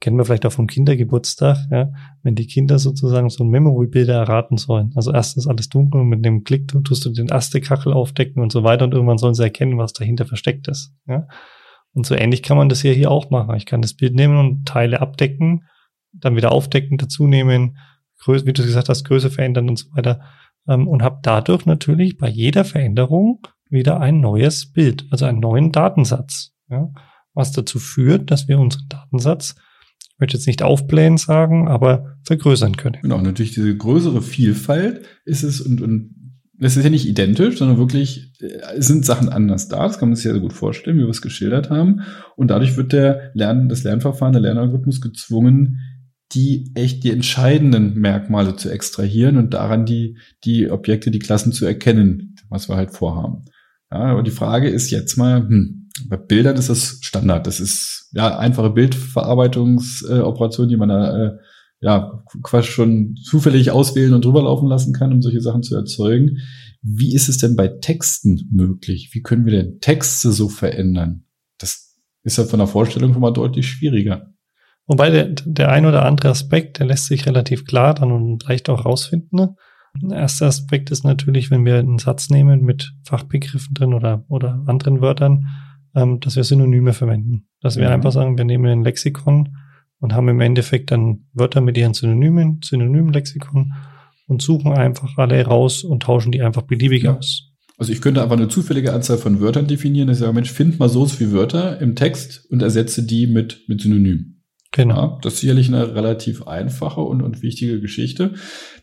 Kennen 0.03 0.17
wir 0.17 0.25
vielleicht 0.25 0.45
auch 0.47 0.53
vom 0.53 0.67
Kindergeburtstag, 0.67 1.59
ja, 1.71 1.93
wenn 2.25 2.35
die 2.35 2.49
Kinder 2.49 2.81
sozusagen 2.81 3.31
so 3.31 3.45
ein 3.45 3.51
Memory-Bilder 3.51 4.15
erraten 4.15 4.57
sollen. 4.57 4.91
Also 4.97 5.13
erst 5.13 5.37
ist 5.37 5.47
alles 5.47 5.69
dunkel 5.69 6.01
und 6.01 6.09
mit 6.09 6.25
dem 6.25 6.43
Klick 6.43 6.67
tust 6.83 7.05
du 7.05 7.11
den 7.11 7.29
erste 7.29 7.61
Kachel 7.61 7.93
aufdecken 7.93 8.43
und 8.43 8.51
so 8.51 8.65
weiter 8.65 8.85
und 8.85 8.95
irgendwann 8.95 9.19
sollen 9.19 9.35
sie 9.35 9.45
erkennen, 9.45 9.79
was 9.79 9.93
dahinter 9.93 10.27
versteckt 10.27 10.67
ist. 10.67 10.93
Ja. 11.07 11.29
Und 11.95 12.05
so 12.05 12.17
ähnlich 12.17 12.43
kann 12.43 12.57
man 12.57 12.69
das 12.69 12.83
ja 12.83 12.91
hier 12.91 13.13
auch 13.13 13.31
machen. 13.31 13.55
Ich 13.55 13.65
kann 13.65 13.81
das 13.81 13.95
Bild 13.95 14.17
nehmen 14.17 14.37
und 14.39 14.67
Teile 14.67 15.01
abdecken, 15.01 15.69
dann 16.13 16.35
wieder 16.35 16.51
aufdecken, 16.51 16.99
dazu 16.99 17.29
nehmen, 17.29 17.79
Größe, 18.19 18.45
wie 18.45 18.53
du 18.53 18.65
gesagt 18.65 18.89
hast, 18.89 19.05
Größe 19.05 19.31
verändern 19.31 19.69
und 19.69 19.79
so 19.79 19.87
weiter 19.95 20.21
ähm, 20.67 20.89
und 20.89 21.05
habe 21.05 21.21
dadurch 21.23 21.65
natürlich 21.65 22.17
bei 22.17 22.29
jeder 22.29 22.65
Veränderung 22.65 23.47
wieder 23.71 24.01
ein 24.01 24.19
neues 24.19 24.73
Bild, 24.73 25.07
also 25.13 25.27
einen 25.27 25.39
neuen 25.39 25.71
Datensatz, 25.71 26.57
ja, 26.69 26.91
was 27.35 27.53
dazu 27.53 27.79
führt, 27.79 28.33
dass 28.33 28.49
wir 28.49 28.59
unseren 28.59 28.89
Datensatz 28.89 29.55
möchte 30.23 30.39
jetzt 30.39 30.47
nicht 30.47 30.63
aufblähen 30.63 31.19
sagen, 31.19 31.69
aber 31.69 32.17
vergrößern 32.23 32.77
können. 32.77 32.99
Genau, 33.03 33.21
natürlich 33.21 33.53
diese 33.53 33.77
größere 33.77 34.23
Vielfalt 34.23 35.03
ist 35.27 35.43
es 35.43 35.61
und, 35.61 35.83
und 35.83 36.15
das 36.59 36.77
ist 36.77 36.85
ja 36.85 36.91
nicht 36.91 37.09
identisch, 37.09 37.59
sondern 37.59 37.77
wirklich 37.77 38.33
äh, 38.41 38.81
sind 38.81 39.05
Sachen 39.05 39.29
anders 39.29 39.67
da. 39.69 39.87
Das 39.87 39.99
kann 39.99 40.09
man 40.09 40.17
sich 40.17 40.25
ja 40.25 40.39
gut 40.39 40.53
vorstellen, 40.53 40.97
wie 40.97 41.03
wir 41.03 41.09
es 41.09 41.21
geschildert 41.21 41.71
haben. 41.71 42.03
Und 42.37 42.49
dadurch 42.53 42.77
wird 42.77 42.93
der 42.93 43.33
Lern, 43.35 43.69
das 43.69 43.83
Lernverfahren, 43.83 44.33
der 44.33 44.43
Lernalgorithmus 44.43 45.01
gezwungen, 45.01 45.81
die 46.33 46.71
echt 46.75 47.03
die 47.03 47.11
entscheidenden 47.11 47.99
Merkmale 47.99 48.55
zu 48.55 48.71
extrahieren 48.71 49.37
und 49.37 49.55
daran 49.55 49.85
die, 49.85 50.17
die 50.45 50.71
Objekte, 50.71 51.11
die 51.11 51.19
Klassen 51.19 51.53
zu 51.53 51.67
erkennen, 51.67 52.37
was 52.49 52.69
wir 52.69 52.77
halt 52.77 52.93
vorhaben. 52.93 53.45
Ja, 53.91 53.99
aber 53.99 54.23
die 54.23 54.31
Frage 54.31 54.69
ist 54.69 54.91
jetzt 54.91 55.17
mal, 55.17 55.41
hm, 55.41 55.82
bei 56.09 56.17
Bildern 56.17 56.57
ist 56.57 56.69
das 56.69 56.99
Standard. 57.03 57.47
Das 57.47 57.61
ist 57.61 58.11
ja 58.13 58.39
einfache 58.39 58.71
Bildverarbeitungsoperation, 58.71 60.67
äh, 60.67 60.71
die 60.71 60.77
man 60.77 60.89
da 60.89 61.27
äh, 61.27 61.39
ja 61.81 62.23
quasi 62.43 62.69
schon 62.69 63.17
zufällig 63.17 63.71
auswählen 63.71 64.15
und 64.15 64.25
drüber 64.25 64.43
laufen 64.43 64.69
lassen 64.69 64.93
kann, 64.93 65.13
um 65.13 65.23
solche 65.23 65.41
Sachen 65.41 65.63
zu 65.63 65.75
erzeugen. 65.75 66.39
Wie 66.83 67.15
ist 67.15 67.29
es 67.29 67.39
denn 67.39 67.57
bei 67.57 67.69
Texten 67.69 68.49
möglich? 68.51 69.11
Wie 69.13 69.23
können 69.23 69.45
wir 69.45 69.53
denn 69.53 69.81
Texte 69.81 70.33
so 70.33 70.49
verändern? 70.49 71.25
Das 71.59 71.97
ist 72.23 72.39
ja 72.39 72.45
von 72.45 72.59
der 72.59 72.69
Vorstellung 72.69 73.13
schon 73.13 73.23
mal 73.23 73.33
deutlich 73.33 73.69
schwieriger. 73.69 74.33
Wobei 74.87 75.11
der, 75.11 75.29
der 75.45 75.71
ein 75.71 75.87
oder 75.87 76.05
andere 76.05 76.31
Aspekt, 76.31 76.79
der 76.79 76.87
lässt 76.87 77.07
sich 77.07 77.27
relativ 77.27 77.65
klar 77.65 77.95
dann 77.95 78.11
und 78.11 78.45
leicht 78.49 78.69
auch 78.69 78.85
rausfinden. 78.85 79.39
Ne? 79.39 79.55
Der 80.01 80.19
erste 80.19 80.47
Aspekt 80.47 80.91
ist 80.91 81.05
natürlich, 81.05 81.51
wenn 81.51 81.65
wir 81.65 81.79
einen 81.79 81.99
Satz 81.99 82.31
nehmen 82.31 82.65
mit 82.65 82.93
Fachbegriffen 83.05 83.75
drin 83.75 83.95
oder, 83.95 84.25
oder 84.29 84.63
anderen 84.67 85.01
Wörtern, 85.01 85.47
ähm, 85.95 86.21
dass 86.21 86.37
wir 86.37 86.45
Synonyme 86.45 86.93
verwenden. 86.93 87.49
Dass 87.61 87.77
wir 87.77 87.91
einfach 87.91 88.13
sagen, 88.13 88.37
wir 88.37 88.45
nehmen 88.45 88.67
ein 88.67 88.85
Lexikon 88.85 89.57
und 90.01 90.15
haben 90.15 90.29
im 90.29 90.41
Endeffekt 90.41 90.91
dann 90.91 91.27
Wörter 91.33 91.61
mit 91.61 91.79
ihren 91.79 91.95
Synonymen, 91.95 92.61
Synonymlexikon 92.63 93.73
und 94.27 94.43
suchen 94.43 94.73
einfach 94.73 95.17
alle 95.17 95.45
raus 95.45 95.85
und 95.85 96.03
tauschen 96.03 96.33
die 96.33 96.43
einfach 96.43 96.63
beliebig 96.63 97.05
ja. 97.05 97.17
aus. 97.17 97.53
Also 97.79 97.93
ich 97.93 98.01
könnte 98.01 98.23
einfach 98.23 98.37
eine 98.37 98.49
zufällige 98.49 98.93
Anzahl 98.93 99.19
von 99.19 99.41
Wörtern 99.41 99.67
definieren. 99.67 100.09
Ich 100.09 100.19
sage, 100.19 100.33
Mensch, 100.33 100.51
find 100.51 100.79
mal 100.79 100.89
so 100.89 101.07
viele 101.07 101.33
Wörter 101.33 101.81
im 101.81 101.97
Text 101.97 102.47
und 102.51 102.63
ersetze 102.63 103.05
die 103.05 103.27
mit, 103.27 103.63
mit 103.69 103.81
Synonym. 103.81 104.43
Genau. 104.73 104.97
Ja, 104.97 105.19
das 105.23 105.35
ist 105.35 105.41
sicherlich 105.41 105.69
eine 105.69 105.95
relativ 105.95 106.47
einfache 106.47 107.03
und, 107.03 107.23
und 107.23 107.43
wichtige 107.43 107.81
Geschichte. 107.81 108.35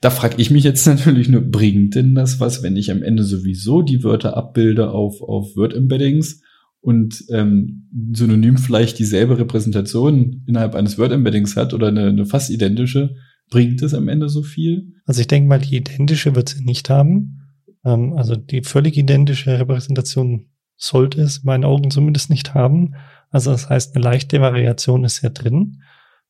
Da 0.01 0.12
frage 0.12 0.36
ich 0.38 0.51
mich 0.51 0.63
jetzt 0.63 0.86
natürlich 0.88 1.30
nur, 1.30 1.42
bringt 1.42 1.96
denn 1.96 2.16
das 2.16 2.39
was, 2.39 2.62
wenn 2.63 2.78
ich 2.78 2.92
am 2.92 3.04
Ende 3.04 3.24
sowieso 3.24 3.82
die 3.82 4.04
Wörter 4.04 4.38
abbilde 4.38 4.92
auf, 4.92 5.22
auf 5.22 5.56
Word-Embeddings 5.56 6.44
und 6.82 7.26
ähm, 7.30 7.90
Synonym 8.14 8.58
vielleicht 8.58 9.00
dieselbe 9.00 9.38
Repräsentation 9.38 10.44
innerhalb 10.48 10.76
eines 10.76 10.98
Word-Embeddings 10.98 11.56
hat 11.56 11.74
oder 11.74 11.88
eine, 11.88 12.08
eine 12.08 12.26
fast 12.26 12.50
identische, 12.50 13.16
bringt 13.50 13.82
es 13.82 13.94
am 13.94 14.08
Ende 14.08 14.30
so 14.30 14.44
viel? 14.44 14.94
Also 15.06 15.22
ich 15.22 15.28
denke 15.28 15.50
mal, 15.50 15.60
die 15.60 15.76
identische 15.76 16.36
wird 16.36 16.50
sie 16.50 16.64
nicht 16.64 16.90
haben. 16.90 17.42
Ähm, 17.84 18.14
also 18.14 18.36
die 18.36 18.64
völlig 18.64 18.98
identische 18.98 19.60
Repräsentation 19.60 20.48
sollte 20.78 21.22
es 21.22 21.40
in 21.40 21.46
meinen 21.46 21.66
Augen 21.66 21.92
zumindest 21.92 22.30
nicht 22.30 22.54
haben. 22.54 22.96
Also 23.30 23.52
das 23.52 23.70
heißt, 23.70 23.96
eine 23.96 24.04
leichte 24.04 24.40
Variation 24.40 25.04
ist 25.04 25.22
ja 25.22 25.30
drin. 25.30 25.82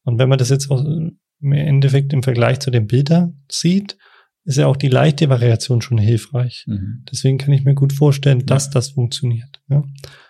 Und 0.04 0.18
wenn 0.18 0.30
man 0.30 0.40
das 0.40 0.50
jetzt 0.50 0.72
auch 0.72 0.84
im 0.84 1.52
Endeffekt 1.52 2.14
im 2.14 2.24
Vergleich 2.24 2.60
zu 2.60 2.72
den 2.72 2.88
Bildern 2.88 3.44
sieht, 3.50 3.98
ist 4.46 4.58
ja 4.58 4.66
auch 4.66 4.78
die 4.78 4.88
leichte 4.88 5.30
Variation 5.30 5.82
schon 5.82 6.00
hilfreich. 6.00 6.66
Mhm. 6.68 7.04
Deswegen 7.12 7.38
kann 7.38 7.54
ich 7.54 7.64
mir 7.64 7.76
gut 7.76 7.94
vorstellen, 7.94 8.46
dass 8.46 8.66
ja. 8.66 8.72
das 8.72 8.90
funktioniert. 8.90 9.62
Ja. 9.70 9.84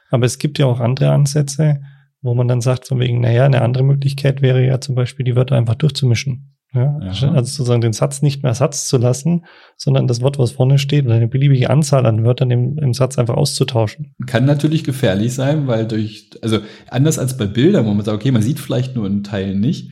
Aber 0.09 0.25
es 0.25 0.37
gibt 0.37 0.59
ja 0.59 0.65
auch 0.65 0.79
andere 0.79 1.11
Ansätze, 1.11 1.81
wo 2.21 2.33
man 2.33 2.47
dann 2.47 2.61
sagt, 2.61 2.87
von 2.87 2.99
wegen, 2.99 3.21
naja, 3.21 3.45
eine 3.45 3.61
andere 3.61 3.83
Möglichkeit 3.83 4.41
wäre 4.41 4.65
ja 4.65 4.81
zum 4.81 4.95
Beispiel, 4.95 5.23
die 5.23 5.35
Wörter 5.35 5.55
einfach 5.55 5.75
durchzumischen. 5.75 6.55
Ja, 6.71 6.99
also 6.99 7.41
sozusagen 7.41 7.81
den 7.81 7.93
Satz 7.93 8.21
nicht 8.21 8.43
mehr 8.43 8.53
Satz 8.53 8.87
zu 8.87 8.97
lassen, 8.97 9.45
sondern 9.75 10.05
das 10.05 10.21
Wort, 10.21 10.37
was 10.37 10.51
vorne 10.51 10.77
steht, 10.77 11.05
oder 11.05 11.15
eine 11.15 11.27
beliebige 11.27 11.71
Anzahl 11.71 12.05
an 12.05 12.23
Wörtern 12.23 12.51
im, 12.51 12.77
im 12.77 12.93
Satz 12.93 13.17
einfach 13.17 13.37
auszutauschen. 13.37 14.13
Kann 14.27 14.45
natürlich 14.45 14.83
gefährlich 14.83 15.33
sein, 15.33 15.65
weil 15.65 15.87
durch, 15.87 16.29
also 16.43 16.59
anders 16.87 17.17
als 17.17 17.37
bei 17.37 17.47
Bildern, 17.47 17.87
wo 17.87 17.93
man 17.93 18.05
sagt, 18.05 18.15
okay, 18.15 18.31
man 18.31 18.43
sieht 18.43 18.59
vielleicht 18.59 18.95
nur 18.95 19.07
einen 19.07 19.23
Teil 19.23 19.55
nicht, 19.55 19.89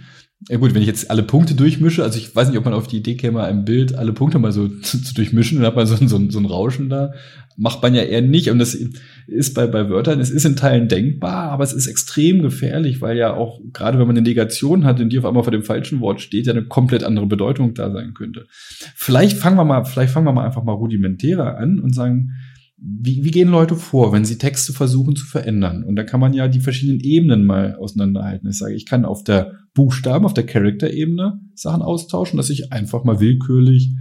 ja 0.50 0.58
gut, 0.58 0.74
wenn 0.74 0.82
ich 0.82 0.88
jetzt 0.88 1.10
alle 1.10 1.24
Punkte 1.24 1.56
durchmische, 1.56 2.04
also 2.04 2.18
ich 2.20 2.36
weiß 2.36 2.50
nicht, 2.50 2.58
ob 2.58 2.66
man 2.66 2.74
auf 2.74 2.88
die 2.88 2.98
Idee 2.98 3.16
käme, 3.16 3.44
ein 3.44 3.66
Bild 3.66 3.96
alle 3.96 4.14
Punkte 4.14 4.40
mal 4.40 4.52
so 4.52 4.68
zu, 4.82 5.02
zu 5.02 5.14
durchmischen, 5.16 5.58
dann 5.58 5.68
hat 5.68 5.76
man 5.76 5.88
so, 5.88 5.96
so, 5.96 6.30
so 6.30 6.40
ein 6.40 6.46
Rauschen 6.46 6.90
da. 6.90 7.14
Macht 7.60 7.82
man 7.82 7.96
ja 7.96 8.04
eher 8.04 8.22
nicht. 8.22 8.52
Und 8.52 8.60
das 8.60 8.78
ist 9.26 9.54
bei, 9.56 9.66
bei 9.66 9.90
Wörtern, 9.90 10.20
es 10.20 10.30
ist 10.30 10.46
in 10.46 10.56
Teilen 10.56 10.88
denkbar, 10.88 11.52
aber 11.52 11.64
es 11.64 11.74
ist 11.74 11.88
extrem 11.88 12.42
gefährlich, 12.44 13.02
weil 13.02 13.18
ja 13.18 13.34
auch, 13.34 13.60
gerade 13.74 13.98
wenn 13.98 14.08
man 14.08 14.16
eine 14.16 14.28
Negation 14.28 14.86
hat 14.86 15.00
und 15.00 15.10
die 15.10 15.18
auf 15.18 15.26
einmal 15.26 15.44
vor 15.44 15.52
dem 15.52 15.64
falschen 15.64 16.00
Wort 16.00 16.22
steht, 16.22 16.46
ja 16.46 16.54
eine 16.54 16.66
komplett 16.66 17.04
andere 17.04 17.26
Bedeutung 17.26 17.74
da 17.74 17.92
sein 17.92 18.14
könnte. 18.14 18.46
Vielleicht 18.96 19.38
fangen 19.38 19.58
wir 19.58 19.66
mal, 19.66 19.86
vielleicht 19.86 20.14
fangen 20.14 20.28
wir 20.28 20.34
mal 20.34 20.46
einfach 20.46 20.64
mal 20.64 20.74
rudimentärer 20.74 21.58
an 21.58 21.80
und 21.80 21.96
sagen, 21.96 22.34
wie, 22.80 23.24
wie 23.24 23.32
gehen 23.32 23.50
Leute 23.50 23.76
vor, 23.76 24.14
wenn 24.14 24.24
sie 24.24 24.38
Texte 24.38 24.72
versuchen 24.72 25.16
zu 25.16 25.26
verändern? 25.26 25.84
Und 25.84 25.96
da 25.96 26.04
kann 26.04 26.20
man 26.20 26.34
ja 26.34 26.48
die 26.48 26.60
verschiedenen 26.60 27.00
Ebenen 27.00 27.44
mal 27.44 27.76
auseinanderhalten. 27.76 28.50
Ich 28.50 28.60
sage, 28.60 28.76
ich 28.76 28.86
kann 28.86 29.04
auf 29.04 29.24
der 29.24 29.54
Buchstaben, 29.74 30.26
auf 30.26 30.36
der 30.36 30.46
Character-Ebene 30.46 31.40
Sachen 31.56 31.82
austauschen, 31.82 32.38
dass 32.38 32.52
ich 32.52 32.72
einfach 32.72 33.04
mal 33.04 33.20
willkürlich 33.20 33.96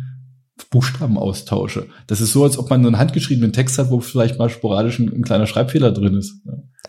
Buchstaben 0.71 1.19
austausche. 1.19 1.87
Das 2.07 2.21
ist 2.21 2.33
so, 2.33 2.45
als 2.45 2.59
ob 2.59 2.71
man 2.71 2.85
einen 2.85 2.99
handgeschriebenen 2.99 3.53
Text 3.53 3.79
hat, 3.79 3.91
wo 3.91 4.01
vielleicht 4.01 4.39
mal 4.39 4.49
sporadisch 4.49 4.99
ein, 4.99 5.13
ein 5.13 5.23
kleiner 5.23 5.47
Schreibfehler 5.47 5.93
drin 5.93 6.15
ist. 6.15 6.43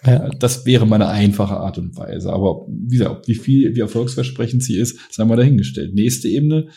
Ja. 0.06 0.30
Das 0.40 0.66
wäre 0.66 0.86
meine 0.86 1.08
einfache 1.08 1.58
Art 1.58 1.78
und 1.78 1.98
Weise. 1.98 2.32
Aber 2.32 2.66
wie 2.70 2.98
gesagt, 2.98 3.28
wie 3.28 3.36
viel, 3.36 3.76
wie 3.76 3.80
erfolgsversprechend 3.80 4.64
sie 4.64 4.78
ist, 4.78 4.98
sei 5.12 5.26
mal 5.26 5.36
dahingestellt. 5.36 5.94
Nächste 5.94 6.30
Ebene 6.30 6.68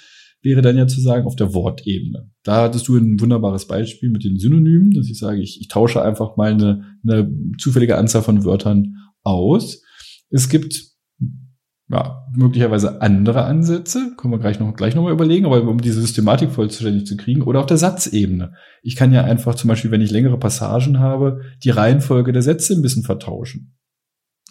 wäre 0.43 0.63
dann 0.63 0.77
ja 0.77 0.87
zu 0.87 1.01
sagen 1.01 1.27
auf 1.27 1.37
der 1.37 1.53
Wortebene. 1.55 2.31
Da 2.43 2.63
hattest 2.63 2.89
du 2.89 2.97
ein 2.97 3.21
wunderbares 3.21 3.67
Beispiel 3.67 4.11
mit 4.11 4.25
den 4.25 4.39
Synonymen, 4.39 4.93
dass 4.93 5.09
ich 5.09 5.19
sage, 5.19 5.41
ich, 5.41 5.61
ich 5.61 5.69
tausche 5.69 6.03
einfach 6.03 6.37
mal 6.37 6.53
eine, 6.53 6.97
eine 7.05 7.31
zufällige 7.59 7.99
Anzahl 7.99 8.23
von 8.23 8.45
Wörtern 8.45 8.97
aus. 9.23 9.83
Es 10.31 10.49
gibt 10.49 10.90
ja, 11.91 12.25
möglicherweise 12.33 13.03
andere 13.03 13.45
Ansätze, 13.45 14.13
können 14.17 14.33
wir 14.33 14.39
gleich 14.39 14.61
noch, 14.61 14.75
gleich 14.75 14.95
noch 14.95 15.03
mal 15.03 15.13
überlegen, 15.13 15.47
aber 15.47 15.63
um 15.63 15.81
diese 15.81 16.01
Systematik 16.01 16.53
vollständig 16.53 17.07
zu 17.07 17.17
kriegen, 17.17 17.43
oder 17.43 17.61
auf 17.61 17.67
der 17.67 17.79
Satzebene. 17.79 18.53
Ich 18.83 18.95
kann 18.95 19.13
ja 19.13 19.25
einfach 19.25 19.57
zum 19.57 19.69
Beispiel, 19.69 19.91
wenn 19.91 20.01
ich 20.01 20.13
längere 20.13 20.39
Passagen 20.39 21.01
habe, 21.01 21.41
die 21.65 21.71
Reihenfolge 21.71 22.33
der 22.33 22.43
Sätze 22.43 22.75
ein 22.75 22.83
bisschen 22.83 23.03
vertauschen. 23.03 23.77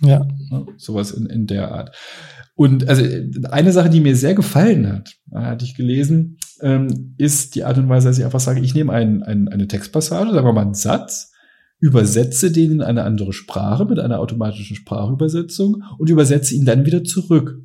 Ja. 0.02 0.28
ja 0.52 0.66
sowas 0.78 1.12
in, 1.12 1.28
in 1.28 1.48
der 1.48 1.72
Art. 1.72 1.96
Und 2.56 2.90
also 2.90 3.06
eine 3.50 3.72
Sache, 3.72 3.90
die 3.90 4.02
mir 4.02 4.18
sehr 4.18 4.34
gefallen 4.34 4.92
hat, 4.92 5.16
hatte 5.34 5.64
ich 5.64 5.76
gelesen, 5.76 6.38
ähm, 6.62 7.16
ist 7.18 7.56
die 7.56 7.64
Art 7.64 7.78
und 7.78 7.88
Weise, 7.88 8.10
dass 8.10 8.18
ich 8.18 8.26
einfach 8.26 8.42
sage, 8.42 8.60
ich 8.60 8.76
nehme 8.76 8.92
ein, 8.92 9.24
ein, 9.24 9.48
eine 9.48 9.68
Textpassage, 9.68 10.34
sagen 10.34 10.46
wir 10.46 10.52
mal 10.52 10.62
einen 10.62 10.74
Satz, 10.74 11.32
übersetze 11.80 12.52
den 12.52 12.72
in 12.72 12.82
eine 12.82 13.04
andere 13.04 13.34
Sprache 13.34 13.86
mit 13.86 14.00
einer 14.00 14.20
automatischen 14.20 14.76
Sprachübersetzung 14.76 15.84
und 15.98 16.10
übersetze 16.10 16.56
ihn 16.56 16.66
dann 16.66 16.86
wieder 16.86 17.04
zurück. 17.04 17.62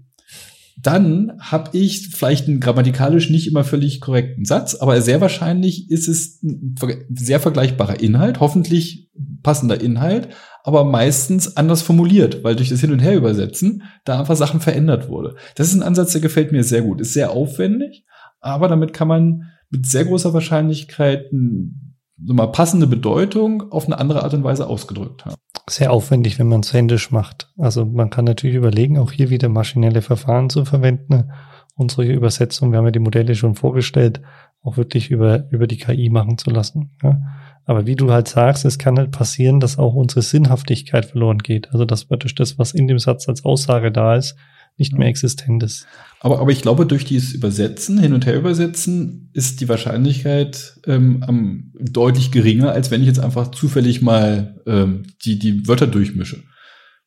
Dann 0.81 1.33
habe 1.39 1.77
ich 1.77 2.09
vielleicht 2.09 2.49
einen 2.49 2.61
grammatikalisch 2.61 3.31
nicht 3.31 3.47
immer 3.47 3.65
völlig 3.65 4.01
korrekten 4.01 4.45
Satz, 4.45 4.75
aber 4.75 5.01
sehr 5.01 5.21
wahrscheinlich 5.21 5.91
ist 5.91 6.09
es 6.09 6.43
ein 6.43 6.77
sehr 7.15 7.39
vergleichbarer 7.39 8.01
Inhalt, 8.01 8.41
hoffentlich 8.41 9.09
passender 9.43 9.81
Inhalt, 9.81 10.29
aber 10.65 10.85
meistens 10.85 11.57
anders 11.57 11.83
formuliert, 11.83 12.43
weil 12.43 12.57
durch 12.57 12.71
das 12.71 12.81
Hin- 12.81 12.93
und 12.93 12.99
Her 12.99 13.17
übersetzen 13.17 13.83
da 14.05 14.19
einfach 14.19 14.37
Sachen 14.37 14.61
verändert 14.61 15.09
wurde. 15.09 15.37
Das 15.55 15.69
ist 15.69 15.75
ein 15.75 15.83
Ansatz, 15.83 16.13
der 16.13 16.21
gefällt 16.21 16.51
mir 16.51 16.65
sehr 16.65 16.83
gut. 16.83 17.01
Ist 17.01 17.13
sehr 17.13 17.31
aufwendig, 17.31 18.05
aber 18.41 18.67
damit 18.69 18.93
kann 18.93 19.09
man 19.09 19.51
mit 19.71 19.87
sehr 19.87 20.05
großer 20.05 20.35
Wahrscheinlichkeit 20.35 21.27
so 21.31 21.84
mal 22.17 22.47
passende 22.47 22.87
Bedeutung 22.87 23.71
auf 23.73 23.87
eine 23.87 23.99
andere 23.99 24.23
Art 24.23 24.35
und 24.35 24.45
Weise 24.45 24.67
ausgedrückt 24.67 25.25
haben. 25.25 25.37
Sehr 25.69 25.93
aufwendig, 25.93 26.39
wenn 26.39 26.49
man 26.49 26.61
es 26.61 26.73
händisch 26.73 27.11
macht. 27.11 27.51
Also 27.59 27.85
man 27.85 28.11
kann 28.11 28.25
natürlich 28.25 28.57
überlegen, 28.57 28.99
auch 28.99 29.13
hier 29.13 29.31
wieder 29.31 29.49
maschinelle 29.49 30.03
Verfahren 30.03 30.51
zu 30.51 30.65
verwenden. 30.65 31.33
Unsere 31.75 32.05
Übersetzung, 32.05 32.71
wir 32.71 32.79
haben 32.79 32.85
ja 32.85 32.93
die 32.93 32.99
Modelle 33.01 33.35
schon 33.35 33.57
vorgestellt, 33.57 34.21
auch 34.63 34.77
wirklich 34.77 35.11
über, 35.11 35.51
über 35.51 35.67
die 35.67 35.79
KI 35.79 36.09
machen 36.09 36.39
zu 36.39 36.51
lassen. 36.51 36.97
Ja. 37.03 37.21
Aber 37.65 37.87
wie 37.87 37.97
du 37.97 38.13
halt 38.13 38.29
sagst, 38.29 38.65
es 38.65 38.79
kann 38.79 38.99
halt 38.99 39.11
passieren, 39.11 39.59
dass 39.59 39.79
auch 39.79 39.95
unsere 39.95 40.23
Sinnhaftigkeit 40.23 41.07
verloren 41.07 41.39
geht. 41.39 41.73
Also 41.73 41.85
dass 41.85 42.05
praktisch 42.05 42.35
das, 42.35 42.59
was 42.59 42.73
in 42.73 42.87
dem 42.87 42.99
Satz 42.99 43.29
als 43.29 43.45
Aussage 43.45 43.91
da 43.91 44.15
ist, 44.17 44.37
nicht 44.77 44.99
mehr 44.99 45.09
existent 45.09 45.63
ist. 45.63 45.87
Aber, 46.21 46.41
aber 46.41 46.51
ich 46.51 46.63
glaube, 46.63 46.87
durch 46.87 47.05
dieses 47.05 47.33
Übersetzen, 47.33 47.99
hin 47.99 48.13
und 48.13 48.27
her 48.27 48.37
übersetzen, 48.37 49.31
ist 49.33 49.61
die 49.61 49.69
Wahrscheinlichkeit 49.69 50.81
ähm, 50.87 51.23
am, 51.23 51.73
deutlich 51.79 52.33
geringer, 52.33 52.73
als 52.73 52.91
wenn 52.91 53.01
ich 53.01 53.07
jetzt 53.07 53.21
einfach 53.21 53.51
zufällig 53.51 54.03
mal 54.03 54.61
ähm, 54.67 55.05
die, 55.25 55.39
die 55.39 55.69
Wörter 55.69 55.87
durchmische. 55.87 56.43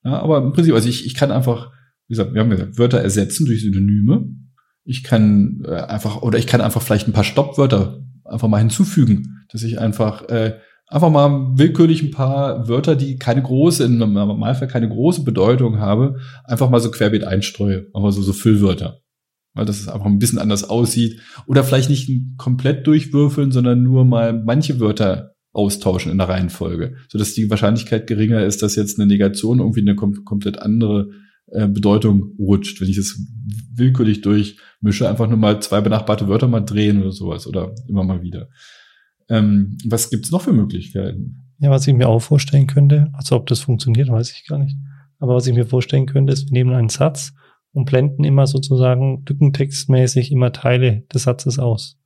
Ja, 0.03 0.21
aber 0.21 0.37
im 0.37 0.53
Prinzip, 0.53 0.73
also 0.73 0.87
ich, 0.87 1.05
ich 1.05 1.15
kann 1.15 1.31
einfach, 1.31 1.71
wie 2.07 2.13
gesagt, 2.13 2.33
wir 2.33 2.41
haben 2.41 2.49
gesagt, 2.49 2.77
Wörter 2.77 3.01
ersetzen 3.01 3.45
durch 3.45 3.61
Synonyme. 3.61 4.25
Ich 4.85 5.03
kann 5.03 5.63
äh, 5.65 5.75
einfach, 5.75 6.21
oder 6.21 6.39
ich 6.39 6.47
kann 6.47 6.61
einfach 6.61 6.81
vielleicht 6.81 7.07
ein 7.07 7.13
paar 7.13 7.25
Stoppwörter 7.25 8.01
einfach 8.23 8.47
mal 8.47 8.59
hinzufügen, 8.59 9.45
dass 9.51 9.63
ich 9.63 9.79
einfach 9.79 10.29
äh, 10.29 10.57
einfach 10.87 11.09
mal 11.09 11.57
willkürlich 11.57 12.01
ein 12.01 12.11
paar 12.11 12.67
Wörter, 12.67 12.95
die 12.95 13.17
keine 13.17 13.43
große, 13.43 13.83
im 13.83 13.97
Normalfall 13.97 14.67
keine 14.67 14.89
große 14.89 15.23
Bedeutung 15.23 15.79
haben, 15.79 16.15
einfach 16.45 16.69
mal 16.69 16.79
so 16.79 16.91
querbeet 16.91 17.23
einstreue. 17.23 17.87
Aber 17.93 18.11
so, 18.11 18.21
so 18.21 18.33
Füllwörter. 18.33 19.01
Weil 19.53 19.65
das 19.65 19.87
einfach 19.87 20.05
ein 20.05 20.19
bisschen 20.19 20.39
anders 20.39 20.69
aussieht. 20.69 21.19
Oder 21.45 21.63
vielleicht 21.63 21.89
nicht 21.89 22.37
komplett 22.37 22.87
durchwürfeln, 22.87 23.51
sondern 23.51 23.83
nur 23.83 24.05
mal 24.05 24.33
manche 24.33 24.79
Wörter 24.79 25.33
austauschen 25.51 26.11
in 26.11 26.19
der 26.19 26.29
Reihenfolge. 26.29 26.95
Sodass 27.09 27.33
die 27.33 27.49
Wahrscheinlichkeit 27.49 28.07
geringer 28.07 28.45
ist, 28.45 28.61
dass 28.61 28.75
jetzt 28.75 28.99
eine 28.99 29.07
Negation 29.07 29.59
irgendwie 29.59 29.81
eine 29.81 29.95
kom 29.95 30.23
komplett 30.23 30.59
andere 30.59 31.09
äh, 31.47 31.67
Bedeutung 31.67 32.35
rutscht, 32.37 32.79
wenn 32.79 32.89
ich 32.89 32.97
das 32.97 33.19
willkürlich 33.73 34.21
durchmische, 34.21 35.09
einfach 35.09 35.27
nur 35.27 35.37
mal 35.37 35.61
zwei 35.61 35.81
benachbarte 35.81 36.27
Wörter 36.27 36.47
mal 36.47 36.61
drehen 36.61 37.01
oder 37.01 37.11
sowas 37.11 37.47
oder 37.47 37.73
immer 37.87 38.03
mal 38.03 38.21
wieder. 38.21 38.49
Ähm, 39.29 39.77
was 39.85 40.09
gibt's 40.09 40.31
noch 40.31 40.41
für 40.41 40.53
Möglichkeiten? 40.53 41.43
Ja, 41.59 41.69
was 41.71 41.87
ich 41.87 41.93
mir 41.93 42.07
auch 42.07 42.19
vorstellen 42.19 42.67
könnte, 42.67 43.09
also 43.13 43.35
ob 43.35 43.47
das 43.47 43.61
funktioniert, 43.61 44.09
weiß 44.09 44.31
ich 44.31 44.47
gar 44.47 44.59
nicht. 44.59 44.75
Aber 45.19 45.35
was 45.35 45.47
ich 45.47 45.55
mir 45.55 45.65
vorstellen 45.65 46.05
könnte, 46.05 46.33
ist, 46.33 46.45
wir 46.45 46.53
nehmen 46.53 46.73
einen 46.73 46.89
Satz 46.89 47.33
und 47.73 47.85
blenden 47.85 48.23
immer 48.23 48.47
sozusagen 48.47 49.23
lückentextmäßig 49.27 50.31
immer 50.31 50.51
Teile 50.51 51.03
des 51.13 51.23
Satzes 51.23 51.59
aus. 51.59 51.97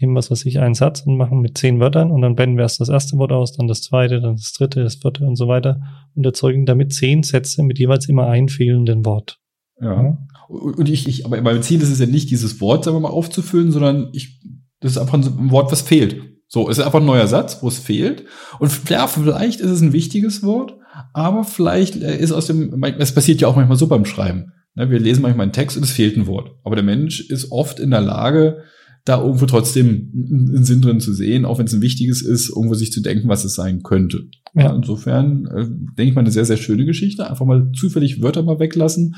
Nehmen 0.00 0.14
was 0.14 0.30
weiß 0.30 0.44
ich, 0.44 0.60
einen 0.60 0.74
Satz 0.74 1.00
und 1.00 1.16
machen 1.16 1.40
mit 1.40 1.58
zehn 1.58 1.80
Wörtern 1.80 2.12
und 2.12 2.20
dann 2.20 2.36
blenden 2.36 2.56
wir 2.56 2.62
erst 2.62 2.80
das 2.80 2.88
erste 2.88 3.18
Wort 3.18 3.32
aus, 3.32 3.52
dann 3.52 3.66
das 3.66 3.82
zweite, 3.82 4.20
dann 4.20 4.36
das 4.36 4.52
dritte, 4.52 4.84
das 4.84 4.96
vierte 4.96 5.24
und 5.24 5.36
so 5.36 5.48
weiter 5.48 5.80
und 6.14 6.24
erzeugen 6.24 6.66
damit 6.66 6.92
zehn 6.92 7.22
Sätze 7.22 7.62
mit 7.64 7.78
jeweils 7.78 8.08
immer 8.08 8.26
einem 8.28 8.48
fehlenden 8.48 9.04
Wort. 9.04 9.40
Ja. 9.80 10.02
ja. 10.02 10.18
Und 10.48 10.88
ich, 10.88 11.08
ich, 11.08 11.26
aber 11.26 11.40
mein 11.40 11.62
Ziel 11.62 11.82
ist 11.82 11.90
es 11.90 11.98
ja 11.98 12.06
nicht, 12.06 12.30
dieses 12.30 12.60
Wort, 12.60 12.84
sagen 12.84 12.96
wir 12.96 13.00
mal, 13.00 13.08
aufzufüllen, 13.08 13.70
sondern 13.72 14.10
ich, 14.12 14.40
das 14.80 14.92
ist 14.92 14.98
einfach 14.98 15.14
ein 15.14 15.50
Wort, 15.50 15.72
was 15.72 15.82
fehlt. 15.82 16.22
So, 16.48 16.68
es 16.68 16.78
ist 16.78 16.84
einfach 16.84 17.00
ein 17.00 17.06
neuer 17.06 17.26
Satz, 17.26 17.58
wo 17.62 17.68
es 17.68 17.78
fehlt. 17.78 18.24
Und 18.58 18.72
ja, 18.88 19.06
vielleicht 19.06 19.60
ist 19.60 19.70
es 19.70 19.82
ein 19.82 19.92
wichtiges 19.92 20.42
Wort, 20.42 20.74
aber 21.12 21.44
vielleicht 21.44 21.96
ist 21.96 22.32
aus 22.32 22.46
dem, 22.46 22.82
es 22.98 23.14
passiert 23.14 23.40
ja 23.40 23.48
auch 23.48 23.56
manchmal 23.56 23.76
so 23.76 23.86
beim 23.86 24.06
Schreiben. 24.06 24.52
Ne, 24.74 24.90
wir 24.90 24.98
lesen 24.98 25.22
manchmal 25.22 25.44
einen 25.44 25.52
Text 25.52 25.76
und 25.76 25.82
es 25.82 25.90
fehlt 25.90 26.16
ein 26.16 26.26
Wort. 26.26 26.50
Aber 26.64 26.74
der 26.74 26.84
Mensch 26.84 27.20
ist 27.20 27.52
oft 27.52 27.80
in 27.80 27.90
der 27.90 28.00
Lage, 28.00 28.62
da 29.04 29.20
irgendwo 29.22 29.46
trotzdem 29.46 30.12
einen 30.14 30.64
Sinn 30.64 30.82
drin 30.82 31.00
zu 31.00 31.12
sehen, 31.12 31.44
auch 31.44 31.58
wenn 31.58 31.66
es 31.66 31.72
ein 31.72 31.82
wichtiges 31.82 32.22
ist, 32.22 32.50
irgendwo 32.50 32.74
sich 32.74 32.92
zu 32.92 33.00
denken, 33.00 33.28
was 33.28 33.44
es 33.44 33.54
sein 33.54 33.82
könnte. 33.82 34.24
Ja. 34.54 34.74
Insofern 34.74 35.46
äh, 35.46 35.66
denke 35.96 36.10
ich 36.10 36.14
mal 36.14 36.22
eine 36.22 36.30
sehr, 36.30 36.44
sehr 36.44 36.56
schöne 36.56 36.84
Geschichte. 36.84 37.28
Einfach 37.28 37.46
mal 37.46 37.72
zufällig 37.72 38.22
Wörter 38.22 38.42
mal 38.42 38.58
weglassen, 38.58 39.16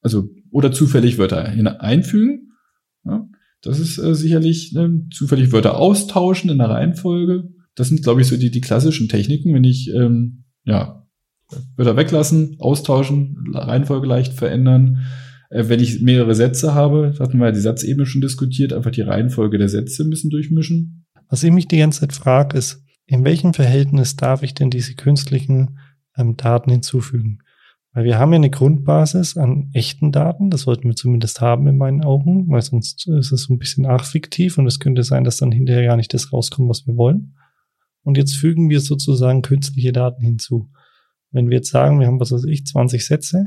also 0.00 0.28
oder 0.50 0.72
zufällig 0.72 1.18
Wörter 1.18 1.44
einfügen. 1.80 2.52
Ja. 3.04 3.28
Das 3.66 3.80
ist 3.80 3.98
äh, 3.98 4.14
sicherlich 4.14 4.72
ne, 4.72 5.06
zufällig 5.12 5.52
Wörter 5.52 5.78
austauschen 5.78 6.50
in 6.50 6.58
der 6.58 6.70
Reihenfolge. 6.70 7.48
Das 7.74 7.88
sind, 7.88 8.02
glaube 8.02 8.20
ich, 8.20 8.28
so 8.28 8.36
die, 8.36 8.50
die 8.50 8.60
klassischen 8.60 9.08
Techniken, 9.08 9.54
wenn 9.54 9.64
ich 9.64 9.90
ähm, 9.92 10.44
ja 10.64 11.06
Wörter 11.76 11.96
weglassen, 11.96 12.56
austauschen, 12.58 13.52
Reihenfolge 13.52 14.06
leicht 14.06 14.32
verändern. 14.32 15.06
Äh, 15.50 15.68
wenn 15.68 15.80
ich 15.80 16.00
mehrere 16.00 16.34
Sätze 16.34 16.74
habe, 16.74 17.14
hatten 17.18 17.38
wir 17.38 17.46
ja 17.46 17.52
die 17.52 17.60
Satzebene 17.60 18.06
schon 18.06 18.20
diskutiert, 18.20 18.72
einfach 18.72 18.90
die 18.90 19.02
Reihenfolge 19.02 19.58
der 19.58 19.68
Sätze 19.68 20.08
bisschen 20.08 20.30
durchmischen. 20.30 21.06
Was 21.28 21.42
ich 21.42 21.52
mich 21.52 21.68
die 21.68 21.78
ganze 21.78 22.00
Zeit 22.00 22.12
frage, 22.12 22.56
ist, 22.56 22.82
in 23.06 23.24
welchem 23.24 23.54
Verhältnis 23.54 24.16
darf 24.16 24.42
ich 24.42 24.54
denn 24.54 24.70
diese 24.70 24.94
künstlichen 24.94 25.78
ähm, 26.16 26.36
Daten 26.36 26.70
hinzufügen? 26.70 27.38
Weil 27.96 28.04
wir 28.04 28.18
haben 28.18 28.30
ja 28.34 28.36
eine 28.36 28.50
Grundbasis 28.50 29.38
an 29.38 29.70
echten 29.72 30.12
Daten, 30.12 30.50
das 30.50 30.60
sollten 30.62 30.86
wir 30.86 30.96
zumindest 30.96 31.40
haben 31.40 31.66
in 31.66 31.78
meinen 31.78 32.04
Augen, 32.04 32.46
weil 32.50 32.60
sonst 32.60 33.08
ist 33.08 33.32
es 33.32 33.44
so 33.44 33.54
ein 33.54 33.58
bisschen 33.58 33.86
archfiktiv 33.86 34.58
und 34.58 34.66
es 34.66 34.80
könnte 34.80 35.02
sein, 35.02 35.24
dass 35.24 35.38
dann 35.38 35.50
hinterher 35.50 35.86
gar 35.86 35.96
nicht 35.96 36.12
das 36.12 36.30
rauskommt, 36.30 36.68
was 36.68 36.86
wir 36.86 36.98
wollen. 36.98 37.38
Und 38.02 38.18
jetzt 38.18 38.34
fügen 38.34 38.68
wir 38.68 38.80
sozusagen 38.80 39.40
künstliche 39.40 39.92
Daten 39.92 40.22
hinzu. 40.22 40.68
Wenn 41.30 41.48
wir 41.48 41.56
jetzt 41.56 41.70
sagen, 41.70 41.98
wir 41.98 42.06
haben, 42.06 42.20
was 42.20 42.32
weiß 42.32 42.44
ich, 42.44 42.66
20 42.66 43.06
Sätze 43.06 43.46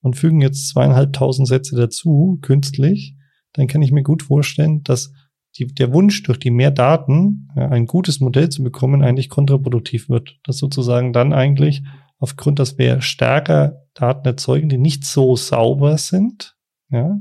und 0.00 0.16
fügen 0.16 0.40
jetzt 0.40 0.70
zweieinhalbtausend 0.70 1.46
Sätze 1.46 1.76
dazu, 1.76 2.38
künstlich, 2.40 3.14
dann 3.52 3.66
kann 3.66 3.82
ich 3.82 3.92
mir 3.92 4.02
gut 4.02 4.22
vorstellen, 4.22 4.82
dass 4.84 5.12
die, 5.58 5.66
der 5.66 5.92
Wunsch, 5.92 6.22
durch 6.22 6.38
die 6.38 6.50
mehr 6.50 6.70
Daten 6.70 7.50
ja, 7.56 7.68
ein 7.68 7.84
gutes 7.84 8.20
Modell 8.20 8.48
zu 8.48 8.62
bekommen, 8.62 9.02
eigentlich 9.02 9.28
kontraproduktiv 9.28 10.08
wird. 10.08 10.38
Dass 10.44 10.56
sozusagen 10.56 11.12
dann 11.12 11.34
eigentlich 11.34 11.82
aufgrund, 12.22 12.60
dass 12.60 12.78
wir 12.78 13.00
stärker 13.02 13.82
Daten 13.94 14.26
erzeugen, 14.26 14.68
die 14.68 14.78
nicht 14.78 15.04
so 15.04 15.34
sauber 15.34 15.98
sind, 15.98 16.54
ja, 16.88 17.18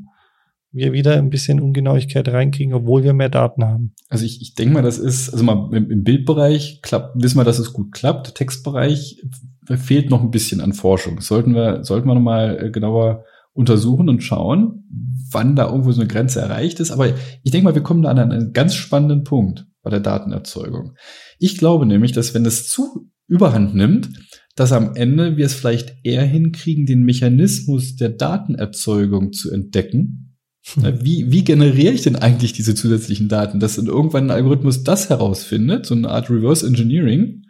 wir 0.71 0.93
wieder 0.93 1.17
ein 1.17 1.31
bisschen 1.31 1.59
Ungenauigkeit 1.59 2.27
reinkriegen, 2.29 2.73
obwohl 2.73 3.03
wir 3.03 3.13
mehr 3.13 3.27
Daten 3.27 3.65
haben. 3.65 3.93
Also 4.09 4.25
ich, 4.25 4.41
ich 4.41 4.53
denke 4.53 4.75
mal, 4.75 4.83
das 4.83 4.99
ist, 4.99 5.31
also 5.31 5.43
mal 5.43 5.75
im, 5.75 5.89
im 5.89 6.03
Bildbereich 6.03 6.81
klappt, 6.83 7.21
wissen 7.21 7.37
wir, 7.37 7.43
dass 7.43 7.57
es 7.57 7.73
gut 7.73 7.91
klappt. 7.91 8.35
Textbereich 8.35 9.21
fehlt 9.65 10.11
noch 10.11 10.21
ein 10.21 10.29
bisschen 10.29 10.61
an 10.61 10.73
Forschung. 10.73 11.19
Sollten 11.19 11.55
wir, 11.55 11.83
sollten 11.83 12.07
wir 12.07 12.13
nochmal 12.13 12.63
äh, 12.63 12.69
genauer 12.69 13.25
untersuchen 13.53 14.07
und 14.07 14.21
schauen, 14.21 14.85
wann 15.31 15.55
da 15.55 15.65
irgendwo 15.65 15.91
so 15.91 15.99
eine 15.99 16.07
Grenze 16.07 16.39
erreicht 16.39 16.79
ist. 16.79 16.91
Aber 16.91 17.07
ich 17.07 17.51
denke 17.51 17.65
mal, 17.65 17.75
wir 17.75 17.83
kommen 17.83 18.03
da 18.03 18.09
an 18.09 18.19
einen 18.19 18.53
ganz 18.53 18.75
spannenden 18.75 19.23
Punkt 19.23 19.65
bei 19.81 19.89
der 19.89 19.99
Datenerzeugung. 19.99 20.93
Ich 21.39 21.57
glaube 21.57 21.87
nämlich, 21.87 22.11
dass 22.11 22.33
wenn 22.33 22.45
es 22.45 22.67
zu 22.67 23.09
überhand 23.27 23.73
nimmt, 23.73 24.09
dass 24.55 24.71
am 24.71 24.95
Ende 24.95 25.37
wir 25.37 25.45
es 25.45 25.53
vielleicht 25.53 25.95
eher 26.03 26.25
hinkriegen, 26.25 26.85
den 26.85 27.03
Mechanismus 27.03 27.95
der 27.95 28.09
Datenerzeugung 28.09 29.33
zu 29.33 29.51
entdecken. 29.51 30.37
Hm. 30.73 30.99
Wie, 31.01 31.31
wie 31.31 31.43
generiere 31.43 31.93
ich 31.93 32.03
denn 32.03 32.15
eigentlich 32.15 32.53
diese 32.53 32.75
zusätzlichen 32.75 33.29
Daten? 33.29 33.59
Dass 33.59 33.77
dann 33.77 33.87
irgendwann 33.87 34.25
ein 34.25 34.31
Algorithmus 34.31 34.83
das 34.83 35.09
herausfindet, 35.09 35.85
so 35.85 35.95
eine 35.95 36.09
Art 36.09 36.29
Reverse 36.29 36.65
Engineering. 36.65 37.43